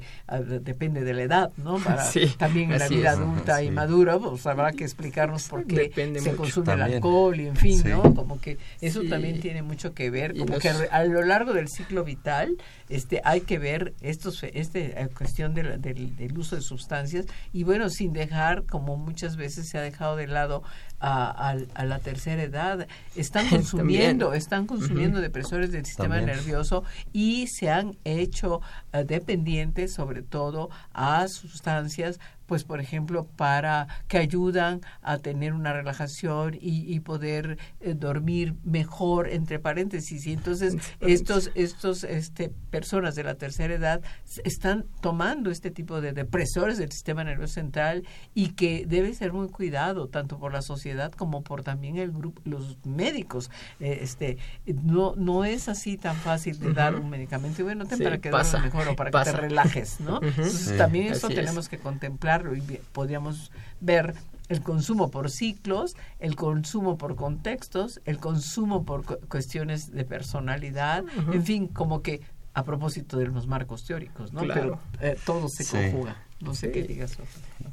[0.62, 1.78] depende de la edad, ¿no?
[1.86, 2.04] Para,
[2.38, 6.74] también en la vida adulta y madura, pues habrá que explicarnos por qué se consume
[6.74, 8.15] el alcohol y en fin, ¿no?
[8.15, 12.04] Como que eso también tiene mucho que ver, como que a lo largo del ciclo
[12.04, 12.58] vital,
[12.89, 17.25] este, hay que ver estos, este, eh, cuestión de del, uso de sustancias.
[17.53, 20.63] Y bueno, sin dejar, como muchas veces se ha dejado de lado
[20.99, 26.83] a, la tercera edad, están consumiendo, están consumiendo depresores del sistema nervioso
[27.13, 28.61] y se han hecho
[28.93, 35.73] eh, dependientes sobre todo a sustancias pues por ejemplo para que ayudan a tener una
[35.73, 40.25] relajación y, poder eh, dormir mejor entre paréntesis.
[40.25, 44.01] Y entonces estos estos este personas de la tercera edad
[44.43, 48.03] están tomando este tipo de depresores del sistema nervioso central
[48.34, 52.41] y que debe ser muy cuidado tanto por la sociedad como por también el grupo
[52.45, 53.51] los médicos.
[53.79, 57.62] Eh, este no no es así tan fácil de dar un medicamento.
[57.62, 61.69] Y bueno para que mejor o para que te relajes no entonces también eso tenemos
[61.69, 64.15] que contemplar y podríamos ver
[64.50, 71.43] el consumo por ciclos, el consumo por contextos, el consumo por cuestiones de personalidad, en
[71.43, 72.21] fin, como que
[72.54, 74.41] a propósito de los marcos teóricos, ¿no?
[74.41, 76.21] Pero eh, todo se conjuga.
[76.39, 77.17] No sé qué digas.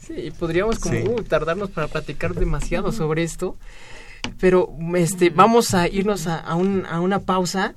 [0.00, 3.56] Sí, podríamos como uh, tardarnos para platicar demasiado sobre esto,
[4.40, 7.74] pero este vamos a irnos a, a, un, a una pausa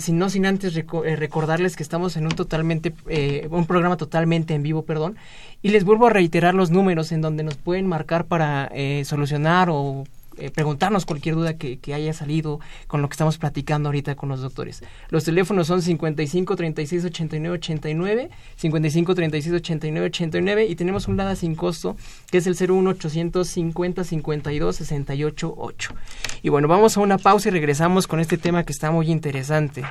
[0.00, 4.54] sin, no sin antes eh, recordarles que estamos en un totalmente eh, un programa totalmente
[4.54, 5.16] en vivo, perdón,
[5.62, 9.68] y les vuelvo a reiterar los números en donde nos pueden marcar para eh, solucionar
[9.70, 10.04] o
[10.36, 14.40] eh, preguntarnos cualquier duda que, haya salido con lo que estamos platicando ahorita con los
[14.40, 14.82] doctores.
[15.08, 21.36] Los teléfonos son 55 36 89 89, 55 36 89 89 y tenemos un LADA
[21.36, 21.96] sin costo
[22.30, 25.94] que es el 01 850 52 68 8.
[26.42, 29.84] Y bueno, vamos a una pausa y regresamos con este tema que está muy interesante.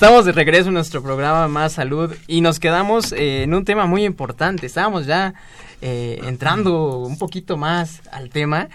[0.00, 3.84] Estamos de regreso en nuestro programa Más Salud y nos quedamos eh, en un tema
[3.84, 4.64] muy importante.
[4.64, 5.34] Estábamos ya
[5.82, 8.70] eh, entrando un poquito más al tema.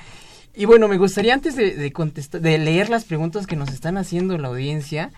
[0.53, 4.38] Y bueno, me gustaría antes de, contestar, de leer las preguntas que nos están haciendo
[4.38, 5.09] la audiencia,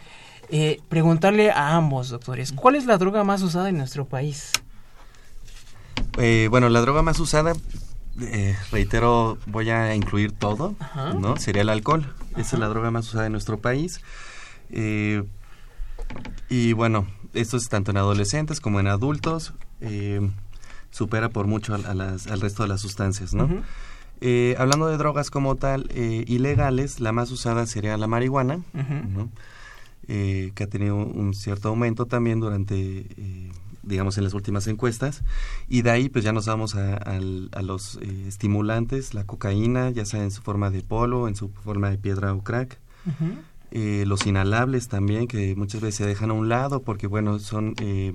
[0.49, 4.53] eh, preguntarle a ambos, doctores, ¿cuál es la droga más usada en nuestro país?
[6.49, 7.53] bueno, la droga más usada,
[8.71, 10.73] reitero, voy a incluir todo,
[11.19, 11.35] ¿no?
[11.35, 12.15] Sería el alcohol.
[12.37, 13.99] Esa es la droga más usada en nuestro país.
[14.71, 15.23] Eh,
[16.49, 19.53] y bueno, esto es tanto en adolescentes como en adultos.
[19.81, 20.29] Eh,
[20.89, 23.49] supera por mucho al resto de las sustancias, ¿no?
[24.19, 28.61] Eh, hablando de drogas como tal, eh, ilegales, la más usada sería la marihuana,
[30.07, 33.05] que ha tenido un cierto aumento también durante,
[33.83, 35.23] digamos, en las últimas encuestas.
[35.67, 37.19] Y de ahí, pues ya nos vamos a,
[37.61, 41.97] los estimulantes, la cocaína, ya sea en su forma de polo, en su forma de
[41.97, 42.79] piedra o crack.
[43.69, 47.73] Eh, los inhalables también, que muchas veces se dejan a un lado porque, bueno, son
[47.81, 48.13] eh,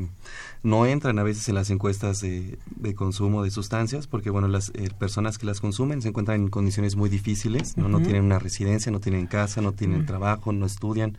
[0.63, 2.59] no entran a veces en las encuestas de,
[2.97, 6.97] consumo de sustancias porque, bueno, las eh, personas que las consumen se encuentran en condiciones
[6.97, 7.89] muy difíciles, ¿no?
[7.89, 11.19] no tienen una residencia, no tienen casa, no tienen trabajo, no estudian.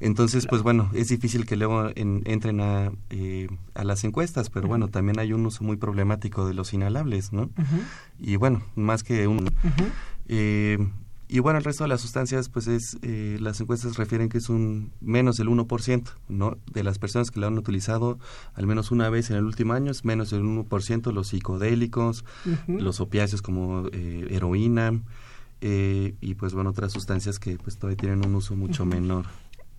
[0.00, 2.92] Entonces, pues bueno, es difícil que luego entren a,
[3.74, 7.50] a las encuestas, pero bueno, también hay un uso muy problemático de los inhalables, ¿no?
[8.18, 9.50] Y bueno, más que un...
[11.28, 14.48] Y bueno, el resto de las sustancias, pues es, eh, las encuestas refieren que es
[14.48, 16.56] un menos del 1%, ¿no?
[16.72, 18.18] De las personas que la han utilizado
[18.54, 22.24] al menos una vez en el último año, es menos del 1% los psicodélicos,
[22.68, 25.00] los opiáceos como eh, heroína,
[25.62, 29.26] eh, y pues bueno, otras sustancias que pues todavía tienen un uso mucho menor.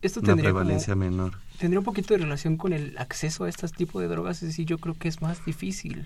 [0.01, 1.33] Esto una prevalencia menor.
[1.59, 4.65] Tendría un poquito de relación con el acceso a este tipo de drogas, es decir,
[4.65, 6.05] yo creo que es más difícil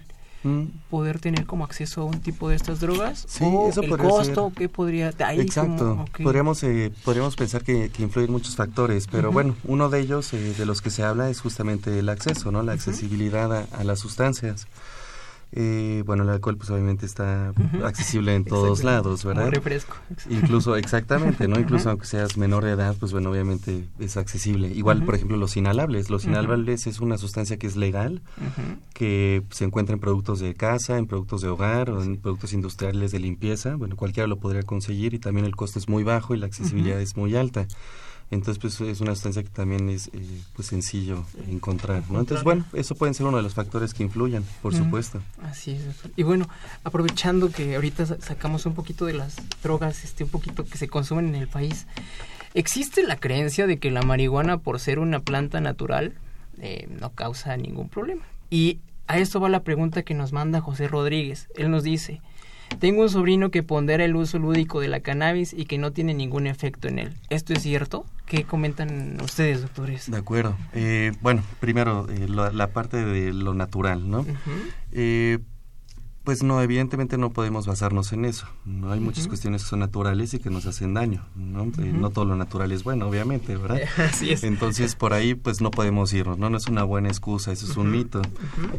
[0.89, 4.51] poder tener como acceso a un tipo de estas drogas sí, o eso el costo
[4.55, 6.05] que podría exacto.
[6.23, 10.55] podríamos eh, podríamos pensar que, que, influyen muchos factores pero bueno uno de ellos eh,
[10.57, 13.99] de los que se habla es justamente el acceso no la accesibilidad a, a las
[13.99, 14.67] sustancias
[15.53, 19.49] eh, bueno, el alcohol pues obviamente está accesible en todos lados, ¿verdad?
[19.49, 19.97] refresco.
[20.29, 21.59] Incluso, exactamente, ¿no?
[21.59, 24.69] Incluso aunque seas menor de edad, pues bueno, obviamente es accesible.
[24.69, 26.09] Igual, por ejemplo, los inhalables.
[26.09, 28.21] Los inhalables es una sustancia que es legal,
[28.93, 33.11] que se encuentra en productos de casa, en productos de hogar o en productos industriales
[33.11, 33.75] de limpieza.
[33.75, 36.99] Bueno, cualquiera lo podría conseguir y también el costo es muy bajo y la accesibilidad
[37.01, 37.67] es muy alta.
[38.31, 42.21] Entonces, pues es una sustancia que también es eh, pues sencillo encontrar, ¿no?
[42.21, 45.21] Entonces, bueno, eso pueden ser uno de los factores que influyan, por supuesto.
[45.43, 45.83] Así es.
[46.15, 46.47] Y bueno,
[46.85, 51.27] aprovechando que ahorita sacamos un poquito de las drogas, este, un poquito que se consumen
[51.27, 51.87] en el país,
[52.53, 56.13] ¿existe la creencia de que la marihuana, por ser una planta natural,
[56.59, 58.23] eh, no causa ningún problema?
[58.49, 61.49] Y a esto va la pregunta que nos manda José Rodríguez.
[61.55, 62.21] Él nos dice,
[62.79, 66.13] tengo un sobrino que pondera el uso lúdico de la cannabis y que no tiene
[66.13, 67.13] ningún efecto en él.
[67.29, 68.05] ¿Esto es cierto?
[68.25, 70.09] ¿Qué comentan ustedes, doctores?
[70.09, 70.55] De acuerdo.
[70.73, 74.25] Eh, bueno, primero, eh, la, parte de lo natural, ¿no?
[76.23, 78.45] Pues no, evidentemente no podemos basarnos en eso.
[78.63, 81.25] No hay muchas cuestiones que son naturales y que nos hacen daño.
[81.35, 81.63] ¿no?
[81.63, 83.81] Eh, no todo lo natural es bueno, obviamente, ¿verdad?
[83.97, 84.43] Así es.
[84.43, 86.37] Entonces por ahí pues no podemos irnos.
[86.37, 88.21] No, no es una buena excusa, eso es un mito.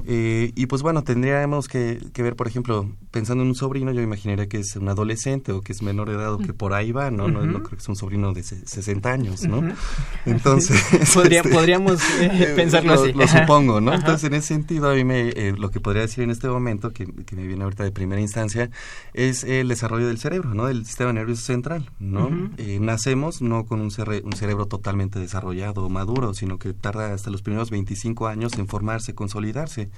[0.07, 4.03] Eh, y pues bueno, tendríamos que, que, ver, por ejemplo, pensando en un sobrino, yo
[4.03, 6.93] imaginaría que es un adolescente o que es menor de edad o que por ahí
[6.93, 7.27] va, ¿no?
[7.27, 9.63] no, no, creo que es un sobrino de 60 años, ¿no?
[10.27, 10.81] Entonces...
[11.33, 13.13] Este, podríamos eh, pensarlo así.
[13.13, 13.95] Lo, supongo, ¿no?
[13.95, 17.07] Entonces en ese sentido a mí me, lo que podría decir en este momento que
[17.33, 18.71] que viene ahorita de primera instancia,
[19.15, 20.67] es el desarrollo del cerebro, ¿no?
[20.67, 22.51] Del sistema nervioso central, ¿no?
[22.57, 23.91] Eh, nacemos no con un,
[24.25, 28.69] un, cerebro totalmente desarrollado o maduro, sino que tarda hasta los primeros 25 años en
[28.69, 29.91] formarse, consolidarse.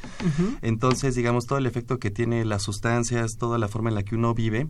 [0.62, 4.14] Entonces, digamos, todo el efecto que tiene las sustancias, toda la forma en la que
[4.14, 4.68] uno vive,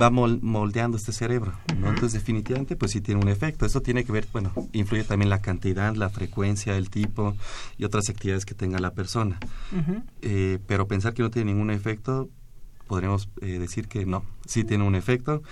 [0.00, 1.88] va moldeando este cerebro, ¿no?
[1.88, 3.66] Entonces, definitivamente, pues sí tiene un efecto.
[3.66, 7.34] Esto tiene que ver, bueno, influye también la cantidad, la frecuencia, el tipo
[7.76, 9.38] y otras actividades que tenga la persona.
[10.22, 12.28] Eh, pero pensar que no tiene ningún efecto,
[12.86, 15.42] podríamos eh, decir que no, sí tiene un efecto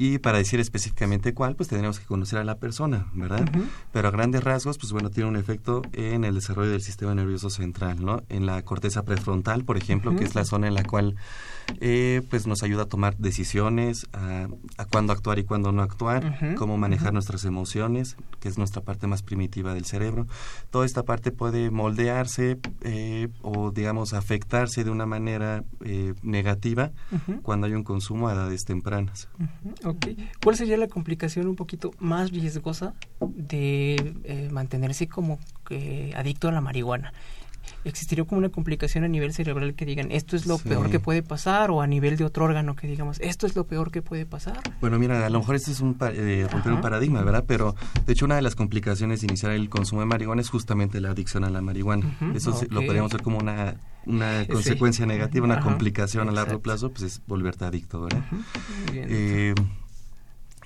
[0.00, 3.50] y para decir específicamente cuál, pues tendríamos que conocer a la persona, ¿verdad?
[3.92, 7.50] Pero a grandes rasgos, pues bueno, tiene un efecto en el desarrollo del sistema nervioso
[7.50, 8.22] central, ¿no?
[8.28, 11.16] En la corteza prefrontal, por ejemplo, que es la zona en la cual
[11.80, 14.46] eh, pues nos ayuda a tomar decisiones, a,
[14.76, 19.08] a cuándo actuar y cuándo no actuar, cómo manejar nuestras emociones, que es nuestra parte
[19.08, 20.28] más primitiva del cerebro.
[20.70, 26.92] Toda esta parte puede moldearse eh, o, digamos, afectarse de una manera eh, negativa
[27.42, 29.28] cuando hay un consumo a edades tempranas.
[30.42, 35.38] ¿Cuál sería la complicación un poquito más riesgosa de mantenerse como
[36.14, 37.12] adicto a la marihuana?
[37.88, 41.22] ¿Existiría como una complicación a nivel cerebral que digan esto es lo peor que puede
[41.22, 44.26] pasar o a nivel de otro órgano que digamos esto es lo peor que puede
[44.26, 44.60] pasar?
[44.80, 47.44] Bueno, mira, a lo mejor esto es un eh, romper un paradigma, ¿verdad?
[47.46, 47.74] Pero
[48.06, 51.10] de hecho una de las complicaciones de iniciar el consumo de marihuana es justamente la
[51.10, 52.16] adicción a la marihuana.
[52.34, 53.76] Eso lo podríamos ver como una
[54.06, 58.22] una consecuencia negativa, una complicación a largo plazo, pues es volverte adicto, ¿verdad?
[58.92, 59.54] Eh,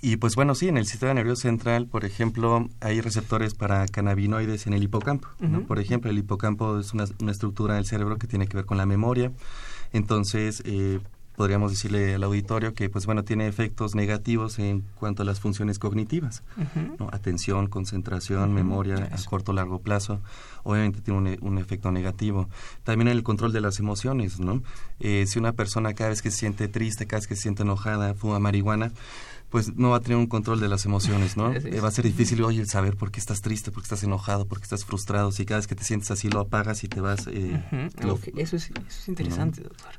[0.03, 4.67] y pues bueno, sí, en el sistema nervioso central, por ejemplo, hay receptores para cannabinoides
[4.67, 5.29] en el hipocampo.
[5.69, 8.79] Por ejemplo, el hipocampo es una, una, estructura del cerebro que tiene que ver con
[8.79, 9.31] la memoria.
[9.93, 10.99] Entonces, eh,
[11.37, 15.79] podríamos decirle al auditorio que pues bueno tiene efectos negativos en cuanto a las funciones
[15.79, 16.43] cognitivas
[17.11, 20.21] atención concentración memoria a corto o largo plazo
[20.63, 22.49] obviamente tiene un, efecto negativo.
[22.85, 24.63] También el control de las emociones no
[25.01, 27.63] eh, si una persona cada vez que se siente triste cada vez que se siente
[27.63, 28.93] enojada fuma marihuana
[29.53, 31.53] pues no va a tener un control de las emociones, ¿no?
[31.63, 34.03] Eh, va a ser difícil, oye, el saber por qué estás triste, por qué estás
[34.03, 35.31] enojado, por qué estás frustrado.
[35.31, 37.27] Si cada vez que te sientes así lo apagas y te vas...
[37.29, 37.63] Eh,
[38.37, 38.73] eso, es,
[39.07, 39.93] interesante, doctor.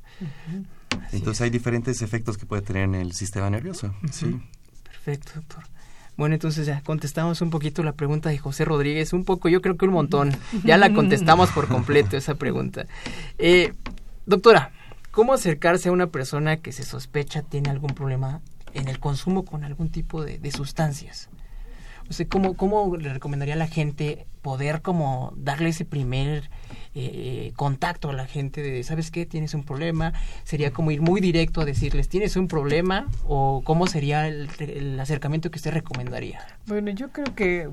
[1.12, 3.94] Entonces hay diferentes efectos que puede tener en el sistema nervioso.
[4.12, 4.42] Sí.
[4.84, 5.64] Perfecto, doctor.
[6.18, 9.78] Bueno, entonces ya contestamos un poquito la pregunta de José Rodríguez, un poco, yo creo
[9.78, 10.36] que un montón.
[10.64, 12.88] Ya la contestamos por completo esa pregunta.
[13.38, 13.74] Eh,
[14.26, 14.72] doctora,
[15.12, 18.42] ¿cómo acercarse a una persona que se sospecha tiene algún problema
[18.74, 21.30] en el consumo con algún tipo de, sustancias?
[22.10, 26.52] O sea, ¿cómo, ¿cómo le recomendaría a la gente poder como darle ese primer
[26.96, 29.26] eh, contacto a la gente de, ¿sabes qué?
[29.26, 30.14] Tienes un problema.
[30.44, 33.08] Sería como ir muy directo a decirles, ¿tienes un problema?
[33.24, 36.46] ¿O cómo sería el, acercamiento que usted recomendaría?
[36.68, 37.68] Bueno, yo creo que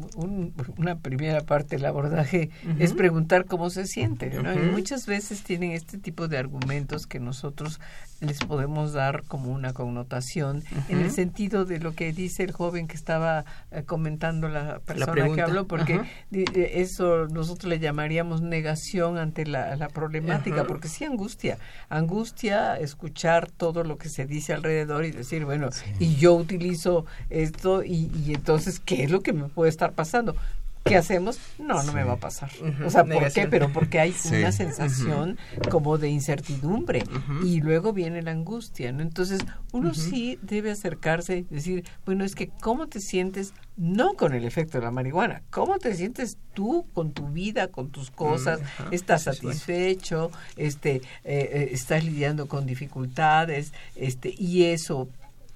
[0.79, 2.49] una primera parte del abordaje
[2.79, 4.55] es preguntar cómo se siente, ¿no?
[4.55, 7.79] Y muchas veces tienen este tipo de argumentos que nosotros
[8.21, 12.87] les podemos dar como una connotación en el sentido de lo que dice el joven
[12.87, 16.01] que estaba eh, comentando la persona que habló, porque
[16.61, 21.59] eso nosotros le llamaríamos negación ante la, problemática, porque sí angustia,
[21.89, 27.83] angustia escuchar todo lo que se dice alrededor y decir, bueno, y yo utilizo esto
[27.83, 30.37] y, y entonces, ¿qué es lo que me puede estar pasando?
[30.85, 31.39] ¿Qué hacemos?
[31.59, 32.51] No, no me va a pasar.
[32.85, 33.47] O sea, ¿por qué?
[33.47, 35.39] Pero porque hay una sensación
[35.71, 37.05] como de incertidumbre
[37.45, 39.03] y luego viene la angustia, ¿no?
[39.03, 39.41] Entonces,
[39.73, 43.53] uno sí debe acercarse y decir, bueno, es que ¿cómo te sientes?
[43.77, 47.91] No con el efecto de la marihuana, ¿cómo te sientes tú con tu vida, con
[47.91, 48.61] tus cosas?
[48.91, 50.31] ¿Estás satisfecho?
[50.57, 53.73] Este, eh, eh, ¿Estás lidiando con dificultades?
[53.97, 55.09] Este, y eso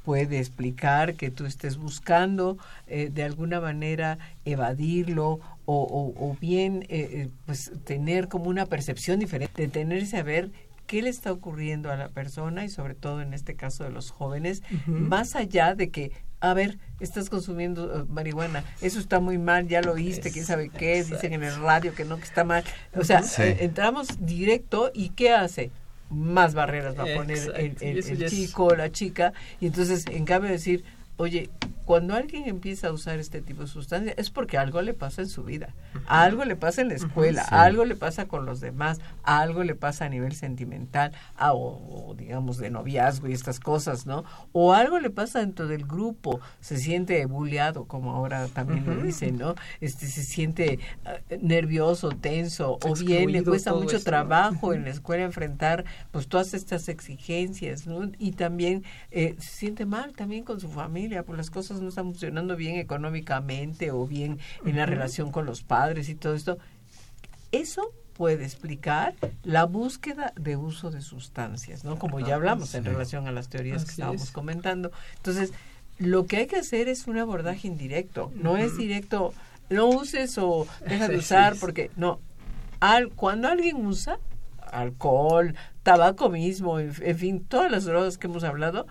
[0.05, 7.09] puede explicar que tú estés buscando eh, de alguna manera evadirlo o, o, bien eh,
[7.11, 10.51] eh, pues tener como una percepción diferente, detenerse a ver
[10.87, 14.11] qué le está ocurriendo a la persona y sobre todo en este caso de los
[14.11, 19.81] jóvenes, más allá de que, a ver, estás consumiendo marihuana, eso está muy mal, ya
[19.81, 22.63] lo oíste, quién sabe qué, dicen en el radio que no, que está mal.
[22.95, 25.71] O sea, entramos directo y ¿qué hace?
[26.15, 29.33] Más barreras va a poner el, el, chico o la chica.
[29.61, 30.85] Y entonces en cambio de decir
[31.17, 31.51] oye
[31.85, 35.29] cuando alguien empieza a usar este tipo de sustancias es porque algo le pasa en
[35.29, 35.75] su vida,
[36.07, 40.07] algo le pasa en la escuela, algo le pasa con los demás, algo le pasa
[40.07, 44.25] a nivel sentimental, o, digamos de noviazgo y estas cosas, ¿no?
[44.53, 49.37] O algo le pasa dentro del grupo, se siente bulleado, como ahora también lo dicen,
[49.37, 49.55] ¿no?
[49.81, 55.25] Este se siente ah, nervioso, tenso, o bien le cuesta mucho trabajo en la escuela
[55.25, 58.11] enfrentar pues todas estas exigencias, ¿no?
[58.19, 62.07] Y también eh, se siente mal también con su familia por las cosas no están
[62.07, 66.59] funcionando bien económicamente o bien en la relación con los padres y todo esto.
[67.53, 71.99] Eso puede explicar la búsqueda de uso de sustancias, ¿no?
[71.99, 74.91] Como ya hablamos en relación a las teorías que estábamos comentando.
[75.17, 75.53] Entonces,
[75.99, 79.35] lo que hay que hacer es un abordaje indirecto, no es directo,
[79.69, 82.21] no uses o deja de usar porque no.
[82.81, 84.19] Al, cuando alguien usa
[84.73, 88.87] alcohol, tabaco mismo, en fin, todas las drogas que hemos hablado,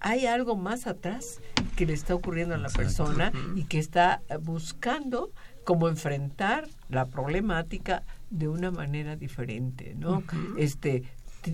[0.00, 1.40] hay algo más atrás
[1.76, 5.32] que le está ocurriendo a la persona y que está buscando
[5.64, 10.22] cómo enfrentar la problemática de una manera diferente, ¿no?
[10.56, 11.04] Este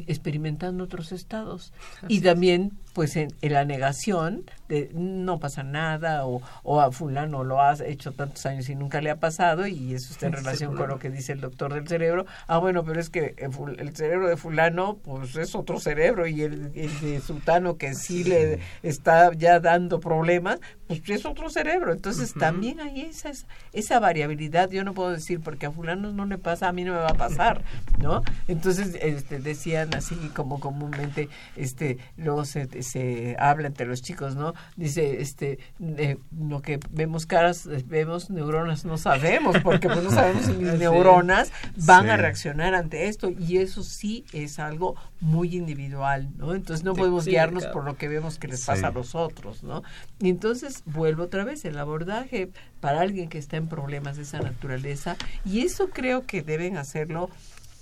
[0.06, 1.72] experimentando otros estados.
[2.08, 7.60] Y también pues en, la negación de no pasa nada o, o, a fulano lo
[7.60, 10.88] has hecho tantos años y nunca le ha pasado y eso está en relación con
[10.88, 12.26] lo que dice el doctor del cerebro.
[12.46, 16.72] Ah, bueno, pero es que el, cerebro de fulano pues es otro cerebro y el,
[16.72, 21.92] de sultano que sí le está ya dando problemas, pues es otro cerebro.
[21.92, 23.32] Entonces también hay esa,
[23.72, 24.70] esa variabilidad.
[24.70, 27.08] Yo no puedo decir porque a fulano no le pasa, a mí no me va
[27.08, 27.62] a pasar,
[27.98, 28.22] ¿no?
[28.48, 34.36] Entonces este, decía decían así como comúnmente, este, luego se, se habla entre los chicos,
[34.36, 34.53] ¿no?
[34.76, 40.52] Dice, este, lo que vemos caras, vemos neuronas, no sabemos, porque pues no sabemos si
[40.58, 46.54] mis neuronas van a reaccionar ante esto, y eso sí es algo muy individual, ¿no?
[46.54, 49.82] Entonces no podemos guiarnos por lo que vemos que les pasa a los otros, ¿no?
[50.20, 52.50] Y entonces vuelvo otra vez, el abordaje
[52.80, 57.30] para alguien que está en problemas de esa naturaleza, y eso creo que deben hacerlo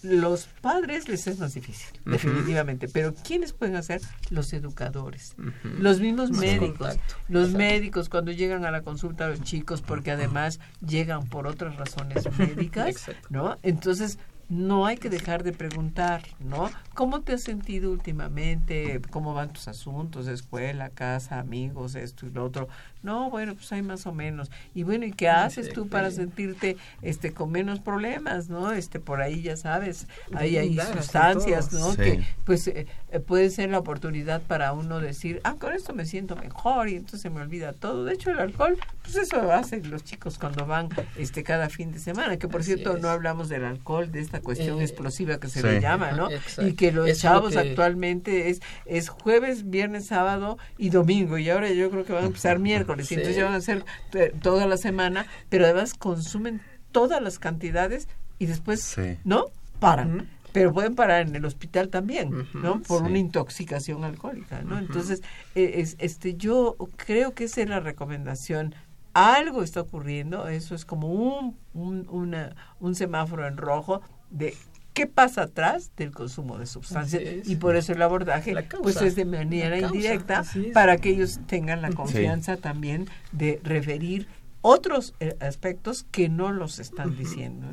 [0.03, 4.01] los padres les es más difícil, definitivamente, pero ¿quiénes pueden hacer?
[4.31, 5.35] Los educadores,
[5.79, 6.97] los mismos médicos,
[7.29, 11.77] los médicos cuando llegan a la consulta a los chicos, porque además llegan por otras
[11.77, 13.57] razones médicas, ¿no?
[13.63, 14.19] Entonces,
[14.53, 16.71] no hay que dejar de preguntar, ¿no?
[16.95, 19.01] ¿Cómo te has sentido últimamente?
[19.11, 20.27] ¿Cómo van tus asuntos?
[20.27, 22.69] Escuela, casa, amigos, esto y lo otro.
[23.03, 24.51] No, bueno, pues hay más o menos.
[24.75, 28.73] Y bueno, ¿y qué haces tú para sentirte este con menos problemas, no?
[28.73, 31.97] Este por ahí ya sabes, ahí hay sustancias, ¿no?
[31.97, 36.07] Que pues eh, eh, puede ser la oportunidad para uno decir, "Ah, con esto me
[36.07, 38.05] siento mejor" y entonces se me olvida todo.
[38.05, 41.99] De hecho, el alcohol, pues eso hacen los chicos cuando van este cada fin de
[41.99, 45.63] semana, que por cierto no hablamos del alcohol, de esta cuestión eh, explosiva que se
[45.63, 46.29] le llama, ¿no?
[46.59, 51.91] Y que los chavos actualmente es es jueves, viernes, sábado y domingo y ahora yo
[51.91, 53.85] creo que van a empezar miércoles y entonces ya van a hacer
[54.15, 59.47] eh, toda la semana, pero además consumen todas las cantidades y después, ¿no?
[59.79, 60.29] Paran.
[60.53, 62.83] Pero pueden parar en el hospital también, ¿no?
[62.83, 64.79] Por una intoxicación alcohólica, ¿no?
[64.79, 65.23] Entonces,
[65.55, 68.75] eh, es, este, yo creo que esa es la recomendación
[69.15, 74.55] algo está ocurriendo, eso es como un, un, una, un semáforo en rojo de
[74.93, 77.23] qué pasa atrás del consumo de sustancias.
[77.45, 81.91] Y por eso el abordaje pues es de manera indirecta para que ellos tengan la
[81.91, 84.27] confianza también de referir
[84.65, 87.67] otros eh, aspectos que no los están diciendo.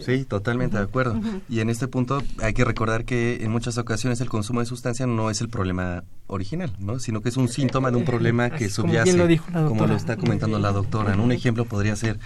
[0.00, 1.20] Sí, totalmente de acuerdo.
[1.48, 5.06] Y en este punto hay que recordar que en muchas ocasiones el consumo de sustancia
[5.06, 7.00] no es el problema original, ¿no?
[7.00, 10.70] sino que es un síntoma de un problema que subyace, como lo está comentando la
[10.70, 11.16] doctora.
[11.16, 12.18] Un ejemplo podría ser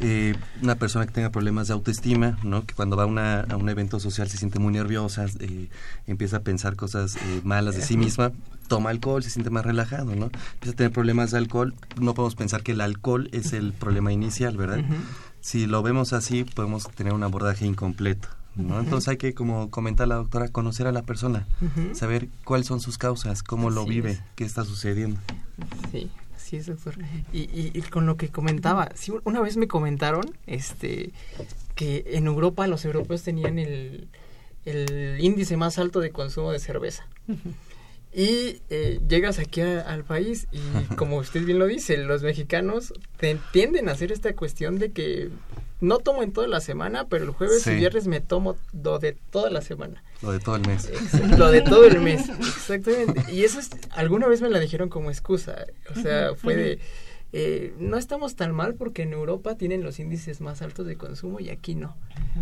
[0.00, 2.64] eh, una persona que tenga problemas de autoestima, ¿no?
[2.64, 5.68] que cuando va a, un evento social se siente muy nerviosa, eh,
[6.06, 8.32] empieza a pensar cosas eh, malas de sí misma,
[8.68, 10.26] toma alcohol, se siente más relajado, ¿no?
[10.54, 14.12] Empieza a tener problemas de alcohol, no podemos pensar que el alcohol es el problema
[14.12, 14.84] inicial, ¿verdad?
[15.40, 18.28] Si lo vemos así, podemos tener un abordaje incompleto.
[18.54, 18.80] ¿no?
[18.80, 21.46] Entonces hay que, como comenta la doctora, conocer a la persona,
[21.92, 25.20] saber cuáles son sus causas, cómo lo vive, qué está sucediendo.
[25.92, 26.10] Sí.
[26.48, 26.94] Sí, es doctor.
[27.30, 31.10] Y, y, con lo que comentaba, sí, una vez me comentaron este
[31.74, 34.08] que en Europa los europeos tenían el,
[34.64, 37.06] el índice más alto de consumo de cerveza.
[38.14, 42.94] Y eh, llegas aquí al país y como usted bien lo dice, los mexicanos
[43.52, 45.28] tienden a hacer esta cuestión de que
[45.80, 49.16] no tomo en toda la semana, pero el jueves y viernes me tomo lo de
[49.30, 50.02] toda la semana.
[50.22, 50.90] Lo de todo el mes.
[51.38, 53.32] lo de todo el mes, exactamente.
[53.32, 55.66] Y eso es, alguna vez me la dijeron como excusa.
[55.94, 56.78] O sea, fue de
[57.30, 61.40] eh, no estamos tan mal porque en Europa tienen los índices más altos de consumo
[61.40, 61.94] y aquí no.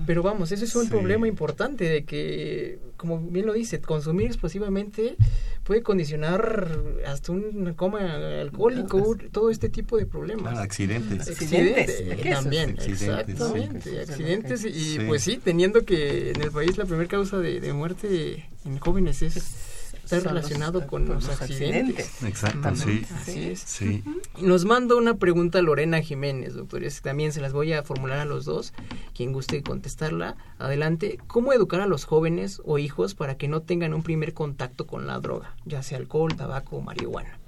[0.07, 5.17] Pero vamos, ese es un problema importante de que, como bien lo dice, consumir explosivamente
[5.65, 6.71] puede condicionar
[7.05, 10.57] hasta un coma alcohólico, todo este tipo de problemas.
[10.59, 11.29] accidentes.
[11.29, 14.01] Accidentes, también, exactamente.
[14.01, 18.49] Accidentes y pues sí, teniendo que en el país la primera causa de, de muerte
[18.65, 19.76] en jóvenes es
[20.15, 22.23] está relacionado con los, accidentes.
[22.23, 23.05] Exacto, sí.
[23.15, 23.61] Así es.
[23.61, 24.05] Sí.
[24.41, 27.03] Nos manda una pregunta Lorena Jiménez, doctores.
[27.03, 28.73] También se las voy a formular a los dos.
[29.15, 31.19] Quien guste contestarla, adelante.
[31.27, 35.07] ¿Cómo educar a los jóvenes o hijos para que no tengan un primer contacto con
[35.07, 37.39] la droga, ya sea alcohol, tabaco o marihuana?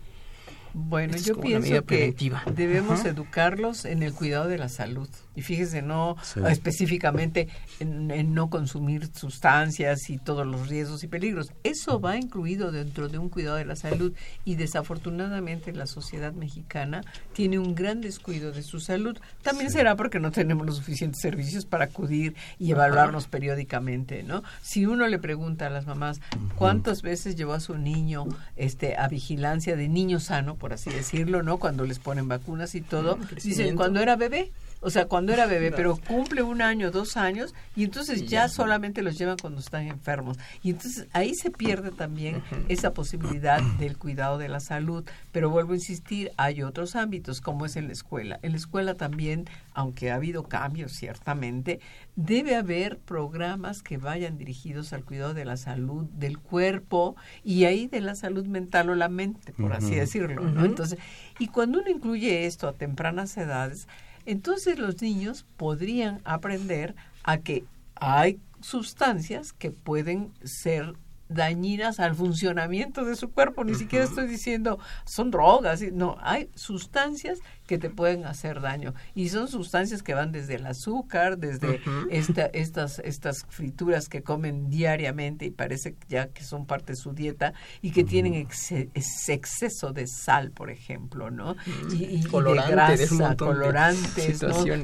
[0.75, 2.15] Bueno, yo pienso que
[2.55, 5.09] debemos educarlos en el cuidado de la salud.
[5.39, 6.17] Y fíjese, no
[6.49, 7.47] específicamente
[7.79, 11.53] en, no consumir sustancias y todos los riesgos y peligros.
[11.63, 14.13] Eso va incluido dentro de un cuidado de la salud
[14.45, 17.03] y desafortunadamente la sociedad mexicana
[17.35, 19.17] tiene un gran descuido de su salud.
[19.43, 24.43] También será porque no tenemos los suficientes servicios para acudir y evaluarnos periódicamente, ¿no?
[24.61, 26.21] Si uno le pregunta a las mamás
[26.57, 28.27] cuántas veces llevó a su niño
[28.57, 31.59] este a vigilancia de niño sano, por así decirlo, ¿no?
[31.59, 34.51] Cuando les ponen vacunas y todo, dicen cuando era bebé
[34.81, 39.03] o sea, cuando era bebé, pero cumple un año, dos años, y entonces ya, solamente
[39.03, 40.39] los llevan cuando están enfermos.
[40.63, 45.05] Y entonces ahí se pierde también esa posibilidad del cuidado de la salud.
[45.33, 48.39] Pero vuelvo a insistir, hay otros ámbitos, como es en la escuela.
[48.43, 51.81] En la escuela también, aunque ha habido cambios ciertamente,
[52.17, 57.87] debe haber programas que vayan dirigidos al cuidado de la salud del cuerpo y ahí
[57.87, 60.65] de la salud mental o la mente, por así decirlo, ¿no?
[60.65, 60.99] Entonces,
[61.39, 63.89] y cuando uno incluye esto a tempranas edades,
[64.29, 67.65] entonces los niños podrían aprender a que
[67.95, 70.95] hay sustancias que pueden ser
[71.29, 73.65] dañinas al funcionamiento de su cuerpo.
[73.65, 78.95] Ni siquiera estoy diciendo son drogas, no, hay sustancias que te pueden hacer daño.
[79.15, 84.71] Y son sustancias que van desde el azúcar, desde esta, estas estas frituras que comen
[84.71, 87.53] diariamente y parece ya que son parte de su dieta
[87.83, 91.57] y que tienen exceso de sal, por ejemplo, ¿no?
[91.93, 92.29] Y, de
[92.69, 94.41] grasa, colorantes,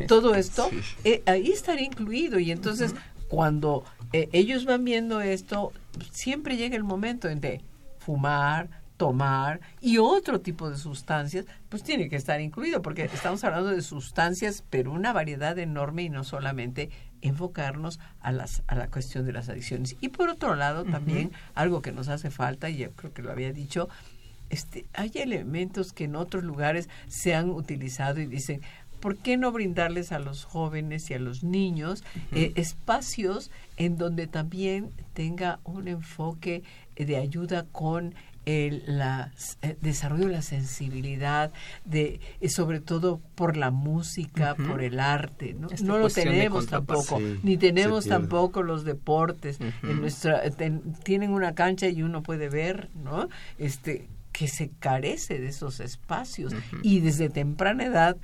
[0.07, 0.71] todo esto
[1.05, 2.39] eh, ahí estaría incluido.
[2.39, 2.95] Y entonces
[3.29, 5.73] cuando eh, ellos van viendo esto,
[6.11, 7.61] siempre llega el momento en de
[7.99, 13.71] fumar, tomar y otro tipo de sustancias, pues tiene que estar incluido, porque estamos hablando
[13.71, 19.25] de sustancias, pero una variedad enorme y no solamente enfocarnos a, las, a la cuestión
[19.25, 19.97] de las adicciones.
[20.01, 23.33] Y por otro lado, también algo que nos hace falta, y yo creo que lo
[23.33, 23.89] había dicho,
[24.51, 28.61] este, hay elementos que en otros lugares se han utilizado y dicen,
[29.05, 32.03] ¿por qué no brindarles a los jóvenes y a los niños
[32.33, 36.63] eh, espacios en donde también tenga un enfoque
[36.97, 38.15] de ayuda con
[38.47, 39.31] el la,
[39.61, 41.53] eh, desarrollo de la sensibilidad,
[41.85, 47.21] de eh, sobre todo por la música, por el arte, no, no lo tenemos tampoco,
[47.43, 49.59] ni tenemos tampoco los deportes.
[49.83, 50.41] En nuestra
[51.03, 53.29] tienen una cancha y uno puede ver, ¿no?
[53.59, 56.53] Este que se carece de esos espacios
[56.83, 58.17] y desde temprana edad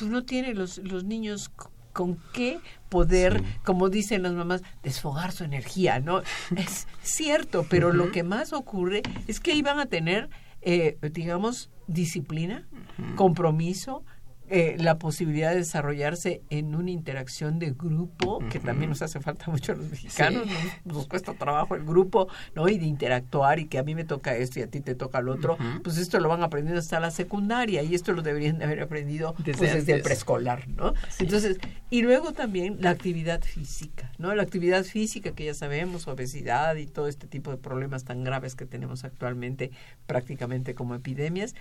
[0.00, 1.50] pues no tienen los, los niños
[1.92, 6.22] con qué poder, como dicen las mamás, desfogar su energía, ¿no?
[6.56, 10.30] Es cierto, pero lo que más ocurre es que iban a tener,
[10.62, 12.66] eh, digamos, disciplina,
[13.14, 14.04] compromiso,
[14.52, 19.48] eh, la posibilidad de desarrollarse en una interacción de grupo, que también nos hace falta
[19.48, 20.44] mucho a los mexicanos,
[20.84, 22.26] nos, cuesta trabajo el grupo,
[22.56, 22.68] ¿no?
[22.68, 25.20] Y de interactuar y que a mí me toca esto y a ti te toca
[25.20, 28.80] lo otro, pues esto lo van aprendiendo hasta la secundaria y esto lo deberían haber
[28.80, 30.94] aprendido desde, pues, el preescolar, ¿no?
[31.20, 34.34] Entonces, y luego también la actividad física, ¿no?
[34.34, 38.56] La actividad física que ya sabemos, obesidad y todo este tipo de problemas tan graves
[38.56, 39.70] que tenemos actualmente
[40.06, 41.54] prácticamente como epidemias,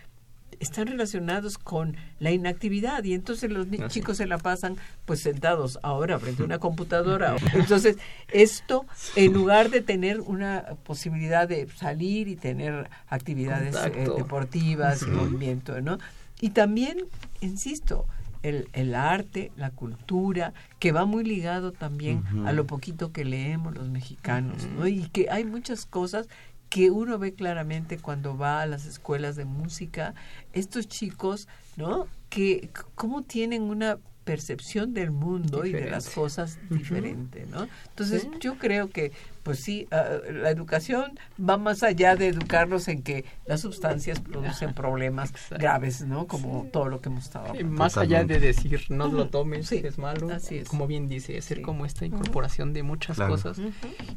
[0.59, 6.19] están relacionados con la inactividad y entonces los chicos se la pasan pues sentados ahora
[6.19, 7.35] frente a una computadora.
[7.53, 7.97] Entonces,
[8.27, 8.85] esto
[9.15, 15.81] en lugar de tener una posibilidad de salir y tener actividades eh, deportivas y movimiento,
[15.81, 15.97] ¿no?
[16.41, 17.05] Y también,
[17.41, 18.05] insisto,
[18.43, 23.75] el, el, arte, la cultura, que va muy ligado también a lo poquito que leemos
[23.75, 24.87] los mexicanos, ¿no?
[24.87, 26.27] Y que hay muchas cosas
[26.69, 30.13] que uno ve claramente cuando va a las escuelas de música,
[30.53, 32.07] estos chicos, ¿no?
[32.29, 37.67] Que cómo tienen una percepción del mundo y de las cosas diferente, ¿no?
[37.89, 39.11] Entonces yo creo que
[39.49, 44.75] pues sí, ah, la educación va más allá de educarlos en que las sustancias producen
[44.75, 46.27] problemas graves, ¿no?
[46.27, 47.71] Como todo lo que hemos estado hablando.
[47.71, 50.69] Más allá de decir no lo tomes, es malo, así es.
[50.69, 53.57] como bien dice, ser como esta incorporación de muchas cosas.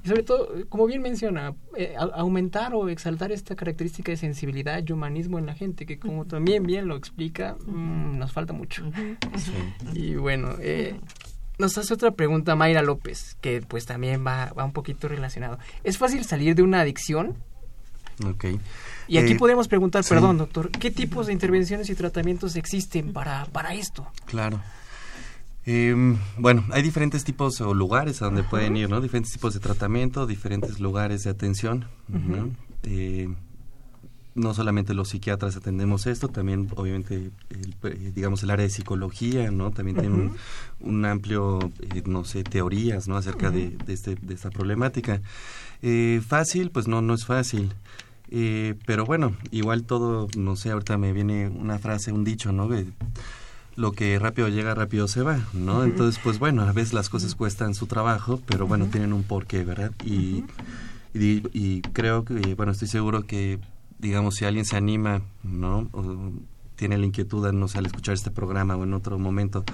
[0.04, 4.92] Y sobre todo, como bien menciona, eh, aumentar o exaltar esta característica de sensibilidad y
[4.92, 8.84] humanismo en la gente, que como también bien lo explica, mm, nos falta mucho.
[9.94, 11.00] Y bueno, eh,
[11.62, 15.58] nos hace otra pregunta Mayra López, que pues también va, va un poquito relacionado.
[15.84, 17.36] ¿Es fácil salir de una adicción?
[18.26, 18.44] Ok.
[19.08, 23.46] Y aquí eh, podemos preguntar, perdón, doctor, ¿qué tipos de intervenciones y tratamientos existen para,
[23.46, 24.06] para esto?
[24.26, 24.60] Claro.
[25.64, 29.00] Em, bueno, hay diferentes tipos o lugares a donde pueden ir, ¿no?
[29.00, 32.50] Diferentes tipos de tratamiento, diferentes lugares de atención no
[34.54, 39.72] solamente los psiquiatras atendemos esto, también obviamente, eh, digamos, el área de psicología, ¿no?
[39.72, 40.30] También tiene
[40.80, 41.58] un, amplio,
[41.94, 43.16] eh, no sé, teorías, ¿no?
[43.16, 45.20] Acerca de, este, de esta problemática.
[45.82, 47.72] Eh, fácil, pues no, no es fácil.
[48.86, 52.68] pero bueno, igual todo, no sé, ahorita me viene una frase, un dicho, ¿no?
[53.74, 55.84] lo que rápido llega, rápido se va, ¿no?
[55.84, 59.64] Entonces, pues bueno, a veces las cosas cuestan su trabajo, pero bueno, tienen un porqué,
[59.64, 59.92] ¿verdad?
[60.04, 60.44] y,
[61.14, 63.58] y, creo que, bueno, estoy seguro que
[64.02, 65.88] digamos, si alguien se anima, ¿no?
[65.92, 66.32] O
[66.74, 69.64] tiene la inquietud, no sé, al escuchar este programa o en otro momento,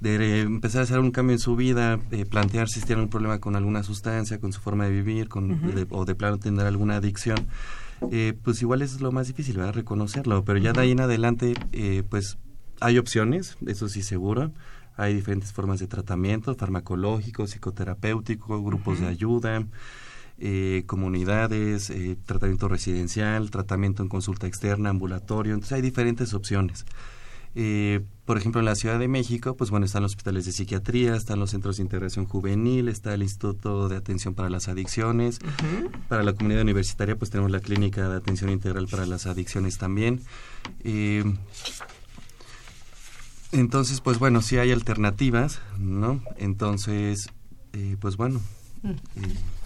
[0.00, 3.40] de empezar a hacer un cambio en su vida, de plantear si tiene un problema
[3.40, 5.60] con alguna sustancia, con su forma de vivir, con,
[5.90, 7.48] o de plano tener alguna adicción,
[8.12, 9.74] eh, pues igual es lo más difícil, ¿verdad?
[9.74, 12.38] Reconocerlo, pero ya de ahí en adelante, eh, pues
[12.80, 14.52] hay opciones, eso sí seguro.
[14.96, 19.64] Hay diferentes formas de tratamiento, farmacológico, psicoterapéutico, grupos de ayuda,
[20.44, 26.84] eh, comunidades, eh, tratamiento residencial, tratamiento en consulta externa, ambulatorio, entonces hay diferentes opciones.
[27.54, 31.14] Eh, por ejemplo, en la Ciudad de México, pues bueno, están los hospitales de psiquiatría,
[31.14, 35.38] están los centros de integración juvenil, está el Instituto de Atención para las Adicciones.
[36.08, 40.22] Para la comunidad universitaria, pues tenemos la Clínica de Atención Integral para las Adicciones también.
[43.52, 46.20] entonces, pues bueno, sí hay alternativas, ¿no?
[46.36, 47.28] Entonces,
[48.00, 48.40] pues bueno,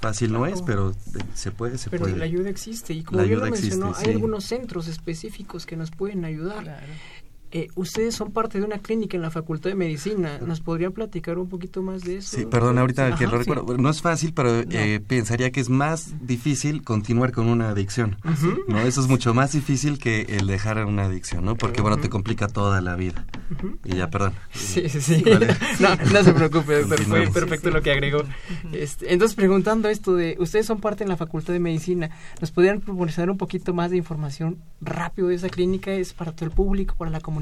[0.00, 0.94] fácil no es, pero
[1.34, 2.14] se puede, se pero puede.
[2.14, 5.90] Pero la ayuda existe y como bien lo mencionó, hay algunos centros específicos que nos
[5.90, 6.62] pueden ayudar.
[6.64, 6.86] Claro.
[7.52, 10.38] Eh, ustedes son parte de una clínica en la Facultad de Medicina.
[10.44, 12.36] ¿Nos podrían platicar un poquito más de eso?
[12.36, 13.78] Sí, perdón, ahorita que lo recuerdo.
[13.78, 18.16] No es fácil, pero eh, pensaría que es más difícil continuar con una adicción.
[18.66, 18.80] ¿no?
[18.80, 21.56] Eso es mucho más difícil que el dejar una adicción, ¿no?
[21.56, 23.24] Porque, bueno, te complica toda la vida.
[23.84, 24.32] Y ya, perdón.
[24.52, 25.24] Sí, sí, sí.
[25.80, 27.00] no, no se preocupe, doctor.
[27.04, 28.24] Fue perfecto lo que agregó.
[28.72, 32.80] Este, entonces, preguntando esto de, ustedes son parte en la Facultad de Medicina, ¿nos podrían
[32.80, 35.92] proporcionar un poquito más de información rápido de esa clínica?
[35.92, 37.35] ¿Es para todo el público, para la comunidad?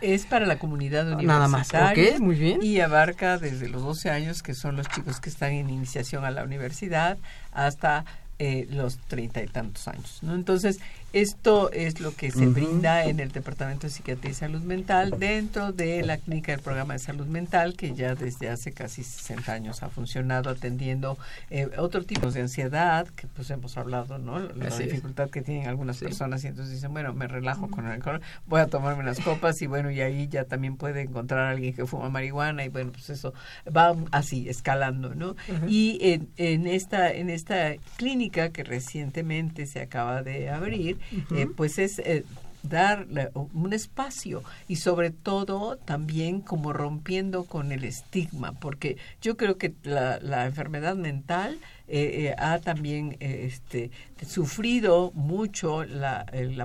[0.00, 1.38] Es para la comunidad universitaria.
[1.38, 2.62] Nada más, ok, muy bien.
[2.62, 6.30] Y abarca desde los 12 años, que son los chicos que están en iniciación a
[6.30, 7.18] la universidad,
[7.52, 8.04] hasta
[8.38, 10.20] eh, los treinta y tantos años.
[10.22, 10.34] ¿no?
[10.34, 10.80] Entonces,
[11.12, 15.72] esto es lo que se brinda en el Departamento de Psiquiatría y Salud Mental dentro
[15.72, 19.82] de la clínica del programa de salud mental que ya desde hace casi 60 años
[19.82, 21.18] ha funcionado atendiendo
[21.50, 24.38] eh, otros tipos de ansiedad que pues hemos hablado, ¿no?
[24.38, 28.20] La dificultad que tienen algunas personas y entonces dicen, bueno, me relajo con el alcohol,
[28.46, 31.74] voy a tomarme unas copas y bueno, y ahí ya también puede encontrar a alguien
[31.74, 33.34] que fuma marihuana y bueno, pues eso
[33.66, 35.34] va así escalando, ¿no?
[35.66, 40.99] Y en, en esta en esta clínica que recientemente se acaba de abrir,
[41.30, 42.24] eh, pues es eh,
[42.62, 49.56] dar un espacio y sobre todo también como rompiendo con el estigma, porque yo creo
[49.56, 51.58] que la, la enfermedad mental
[51.92, 53.90] eh, eh, ha también eh, este,
[54.24, 56.56] sufrido mucho la, el,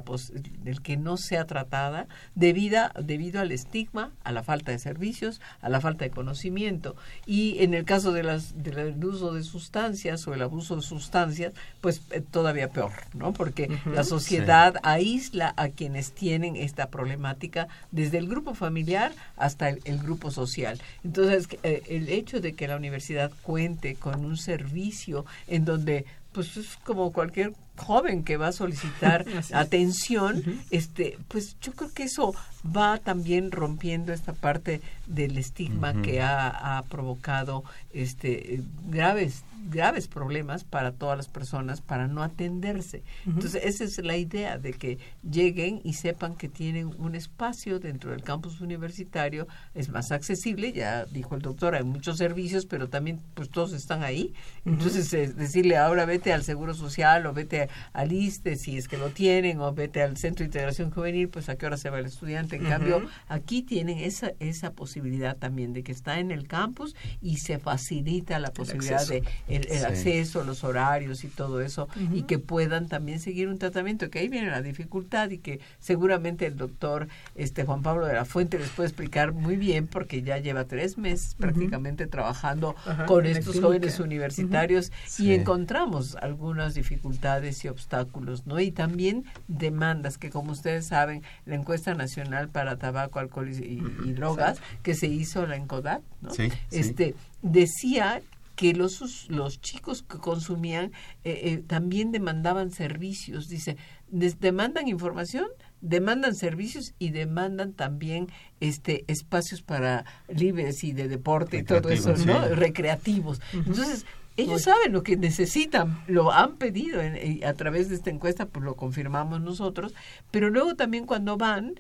[0.84, 5.82] que no sea tratada debido, debido al estigma, a la falta de servicios, a la
[5.82, 6.95] falta de conocimiento.
[7.26, 11.53] Y en el caso de las, del uso de sustancias o el abuso de sustancias,
[11.82, 13.34] pues todavía peor, ¿no?
[13.34, 19.82] Porque la sociedad aísla a quienes tienen esta problemática desde el grupo familiar hasta el,
[19.86, 20.80] el grupo social.
[21.03, 25.14] Entonces, el hecho de que la universidad cuente con un servicio
[25.47, 31.73] en donde pues es como cualquier joven que va a solicitar atención, este, pues yo
[31.73, 32.34] creo que eso
[32.65, 37.63] va también rompiendo esta parte del estigma que ha, ha, provocado
[37.93, 43.03] este graves graves problemas para todas las personas para no atenderse.
[43.26, 44.99] Entonces, esa es la idea de que
[45.30, 51.05] lleguen y sepan que tienen un espacio dentro del campus universitario, es más accesible, ya
[51.05, 54.34] dijo el doctor, hay muchos servicios, pero también pues todos están ahí.
[54.65, 59.09] Entonces, decirle ahora vete al Seguro Social o vete al ISTE si es que lo
[59.09, 62.05] tienen o vete al Centro de Integración Juvenil, pues a qué hora se va el
[62.05, 62.55] estudiante.
[62.55, 67.38] En cambio, aquí tienen esa, esa posibilidad también de que está en el campus y
[67.38, 72.88] se facilita la posibilidad de el, acceso, los horarios y todo eso, y que puedan
[72.88, 77.63] también seguir un tratamiento, que ahí viene la dificultad y que seguramente el doctor este
[77.63, 81.36] Juan Pablo de la Fuente les puede explicar muy bien, porque ya lleva tres meses
[81.36, 82.76] prácticamente trabajando
[83.07, 88.60] con estos jóvenes universitarios y encontramos algunas dificultades y obstáculos, ¿no?
[88.60, 93.80] Y también demandas, que como ustedes saben, la encuesta nacional para tabaco, alcohol y,
[94.14, 96.32] drogas, que se hizo la ENCODAT, ¿no?
[96.72, 98.22] este, decía
[98.56, 100.91] que los, los chicos que consumían
[101.24, 103.49] eh, eh, también demandaban servicios.
[103.49, 103.78] Dice,
[104.10, 105.47] demandan información,
[105.82, 108.28] demandan servicios y demandan también
[108.62, 112.47] este espacios para libres y de deporte y todo eso, ¿no?
[112.47, 113.41] Recreativos.
[113.53, 114.06] Entonces,
[114.38, 117.01] ellos saben lo que necesitan, lo han pedido
[117.45, 119.93] a través de esta encuesta, pues lo confirmamos nosotros,
[120.31, 121.75] pero luego también cuando van,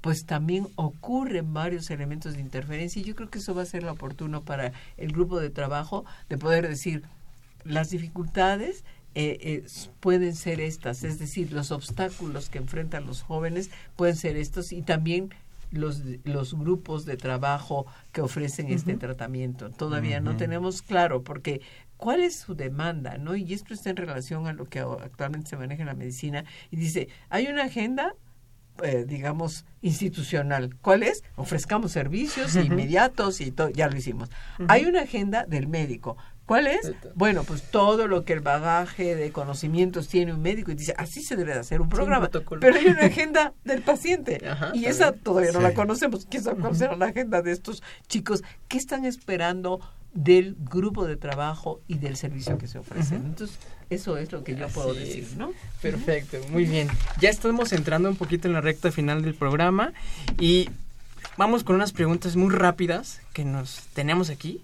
[0.00, 3.84] pues también ocurren varios elementos de interferencia y yo creo que eso va a ser
[3.84, 7.04] lo oportuno para el grupo de trabajo de poder decir
[7.64, 8.84] las dificultades
[9.14, 9.64] eh, eh,
[10.00, 14.82] pueden ser estas, es decir, los obstáculos que enfrentan los jóvenes pueden ser estos y
[14.82, 15.30] también
[15.70, 19.70] los, los grupos de trabajo que ofrecen este tratamiento.
[19.70, 21.60] Todavía no tenemos claro porque
[22.04, 23.34] cuál es su demanda, ¿no?
[23.34, 26.76] Y esto está en relación a lo que actualmente se maneja en la medicina y
[26.76, 28.14] dice, hay una agenda
[28.82, 30.76] eh, digamos, institucional.
[30.82, 31.24] ¿Cuál es?
[31.36, 34.28] Ofrezcamos servicios inmediatos y todo, ya lo hicimos.
[34.68, 36.18] Hay una agenda del médico.
[36.44, 36.92] ¿Cuál es?
[37.14, 41.22] Bueno, pues todo lo que el bagaje de conocimientos tiene un médico y dice, así
[41.22, 42.28] se debe de hacer un programa.
[42.28, 44.42] pero hay una agenda del paciente
[44.74, 46.26] y esa todavía no la conocemos.
[46.28, 48.42] ¿Quién sabe será la agenda de estos chicos?
[48.68, 49.80] ¿Qué están esperando
[50.14, 53.16] del grupo de trabajo y del servicio que se ofrece?
[53.16, 53.58] Entonces,
[53.90, 55.52] eso es lo que yo puedo decir, ¿no?
[55.82, 56.88] Perfecto, muy bien.
[57.20, 59.92] Ya estamos entrando un poquito en la recta final del programa
[60.38, 60.70] y
[61.36, 64.62] vamos con unas preguntas muy rápidas que nos tenemos aquí.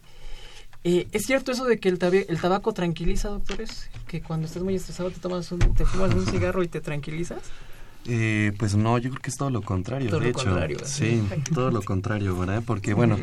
[0.82, 3.90] Eh, ¿Es cierto eso de que el, el, tabaco tranquiliza, doctores?
[4.06, 7.42] Que cuando estás muy estresado te tomas un, te fumas un cigarro y te tranquilizas.
[8.06, 10.44] Eh, pues no, yo creo que es todo lo contrario, todo de lo hecho.
[10.46, 11.22] Contrario, sí,
[11.52, 12.62] todo lo contrario, ¿verdad?
[12.64, 13.18] Porque bueno,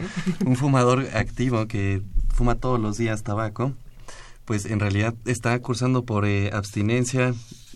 [0.46, 2.04] un fumador activo que
[2.38, 3.74] fuma todos los días tabaco,
[4.46, 7.34] pues en realidad está cursando por eh, abstinencia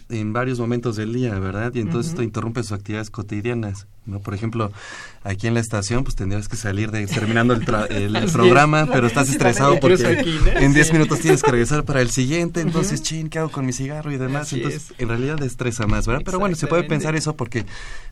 [0.09, 1.73] en varios momentos del día, ¿verdad?
[1.73, 3.87] Y entonces esto interrumpe sus actividades cotidianas.
[4.05, 4.19] ¿No?
[4.19, 4.71] Por ejemplo,
[5.23, 7.63] aquí en la estación, pues tendrías que salir de terminando el,
[8.31, 13.01] programa, pero estás estresado porque en 10 minutos tienes que regresar para el siguiente, entonces,
[13.01, 14.51] chin, ¿qué hago con mi cigarro y demás?
[14.53, 16.23] entonces, en realidad estresa más, ¿verdad?
[16.25, 17.65] Pero bueno, se puede pensar eso porque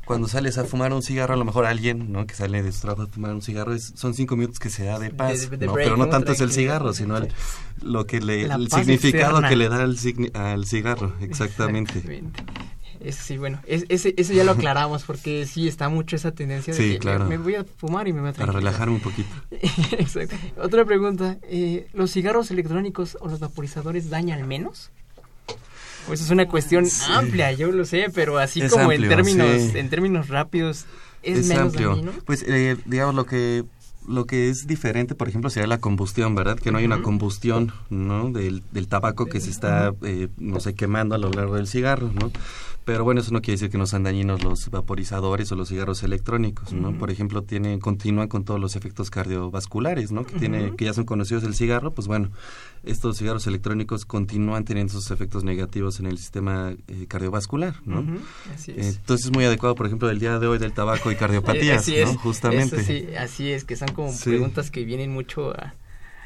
[0.06, 2.26] cuando sales a fumar un cigarro, a lo mejor alguien, ¿no?
[2.26, 5.00] Que sale de su trabajo a fumar un cigarro, son cinco minutos que se da
[5.00, 5.74] de paz, ¿no?
[5.74, 7.20] pero no tanto es el cigarro, sino
[7.82, 9.98] lo que le, el significado que le da al,
[10.34, 12.24] al cigarro, exactamente.
[13.02, 17.00] Eso sí, bueno, ese, eso ya lo aclaramos porque sí está mucho esa tendencia de
[17.00, 19.30] que me, voy a fumar y me voy a Para relajarme un poquito.
[19.52, 20.36] Exacto.
[20.62, 24.92] Otra pregunta, eh, ¿los cigarros electrónicos o los vaporizadores dañan menos?
[26.08, 30.28] Pues es una cuestión amplia, yo lo sé, pero así como en términos en términos
[30.28, 30.86] rápidos
[31.24, 32.02] es, menos amplio.
[32.26, 33.64] Pues eh, digamos lo que
[34.10, 36.58] lo que es diferente, por ejemplo, sería la combustión, ¿verdad?
[36.58, 38.32] Que no hay una combustión, ¿no?
[38.32, 42.12] Del, del tabaco que se está, eh, no sé, quemando a lo largo del cigarro,
[42.12, 42.32] ¿no?
[42.90, 46.02] Pero bueno, eso no quiere decir que no sean dañinos los vaporizadores o los cigarros
[46.02, 46.98] electrónicos, ¿no?
[46.98, 50.26] Por ejemplo, tienen, continúan con todos los efectos cardiovasculares, ¿no?
[50.26, 52.32] Que, tiene, que ya son conocidos del cigarro, pues bueno,
[52.84, 58.04] estos cigarros electrónicos continúan teniendo sus efectos negativos en el sistema eh, cardiovascular, ¿no?
[58.56, 58.96] Así es.
[58.96, 61.96] Entonces es muy adecuado, por ejemplo, el día de hoy del tabaco y cardiopatías, así
[62.04, 62.18] ¿no?
[62.18, 62.84] Justamente.
[62.84, 65.54] sí, así es, que son como preguntas que vienen mucho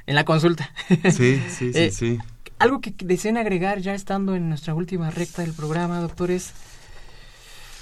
[0.06, 0.72] en la consulta.
[0.88, 2.20] Sí, sí, sí, eh, sí.
[2.60, 6.54] Algo que deseen agregar ya estando en nuestra última recta del programa, doctores.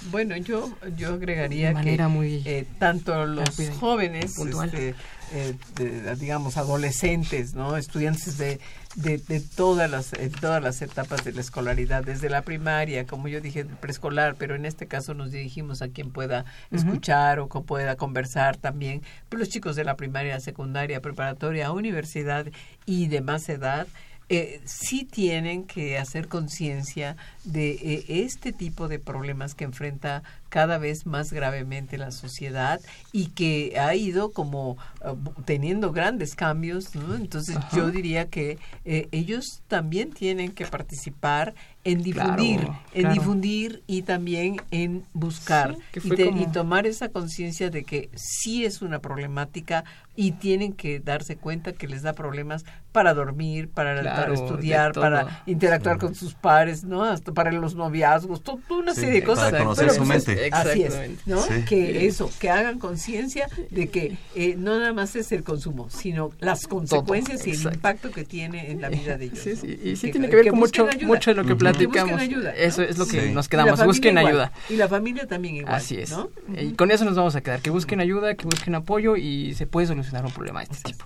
[0.10, 3.50] Bueno, yo yo agregaría que muy eh, tanto los
[3.80, 4.96] jóvenes, este,
[5.32, 8.60] eh, digamos adolescentes, no, estudiantes de,
[8.96, 13.66] de, todas las todas las etapas de la escolaridad, desde la primaria, como yo dije,
[13.66, 18.58] preescolar, pero en este caso nos dirigimos a quien pueda escuchar o que pueda conversar
[18.58, 22.48] también, pues los chicos de la primaria, secundaria, preparatoria, universidad
[22.88, 23.86] y de más edad
[24.34, 30.78] eh, sí tienen que hacer conciencia de eh, este tipo de problemas que enfrenta cada
[30.78, 32.82] vez más gravemente la sociedad
[33.14, 37.16] y que ha ido como uh, teniendo grandes cambios, ¿no?
[37.16, 44.04] Entonces yo diría que eh, ellos también tienen que participar en difundir, en difundir y
[44.04, 49.84] también en buscar y, tomar esa conciencia de que sí es una problemática
[50.16, 55.98] y tienen que darse cuenta que les da problemas para dormir, para, estudiar, para interactuar
[55.98, 57.04] con sus pares, ¿no?
[57.04, 59.46] Hasta para los noviazgos, toda una serie de cosas.
[59.46, 60.41] Para conocer su mente.
[60.52, 61.44] Así es, ¿no?
[61.68, 66.32] Que eso, que hagan conciencia de que eh, no nada más es el consumo, sino
[66.40, 69.40] las consecuencias y el impacto que tiene en la vida de ellos.
[69.40, 72.20] Sí, sí, y sí tiene que ver con mucho, mucho de lo que platicamos.
[72.20, 74.52] Ayuda, Eso es lo que nos quedamos, busquen ayuda.
[74.70, 75.76] Y la familia también igual.
[75.76, 76.14] Así es.
[76.58, 79.68] Y con eso nos vamos a quedar, que busquen ayuda, que busquen apoyo y se
[79.68, 81.06] puede solucionar un problema de este tipo.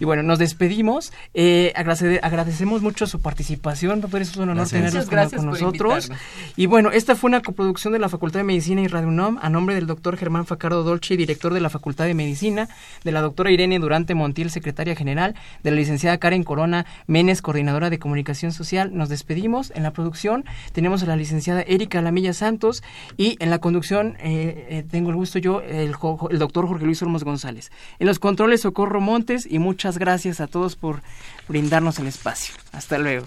[0.00, 1.12] Y bueno, nos despedimos.
[1.34, 6.10] Eh, agradecemos mucho su participación, doctor, es un honor tenerlos con, nosotros.
[6.56, 9.48] Y bueno, esta fue una coproducción de la Facultad de Medicina y Radio UNAM a
[9.50, 12.68] nombre del doctor Germán Facardo Dolce, director de la Facultad de Medicina,
[13.04, 17.90] de la doctora Irene Durante Montiel, secretaria general, de la licenciada Karen Corona Menes, coordinadora
[17.90, 18.96] de comunicación social.
[18.96, 19.72] Nos despedimos.
[19.74, 22.82] En la producción tenemos a la licenciada Erika Lamilla Santos
[23.16, 25.94] y en la conducción eh, eh, tengo el gusto yo, el,
[26.30, 27.70] el doctor Jorge Luis Olmos González.
[27.98, 31.02] En los controles Socorro Montes y muchas gracias a todos por
[31.48, 32.54] brindarnos el espacio.
[32.72, 33.26] Hasta luego.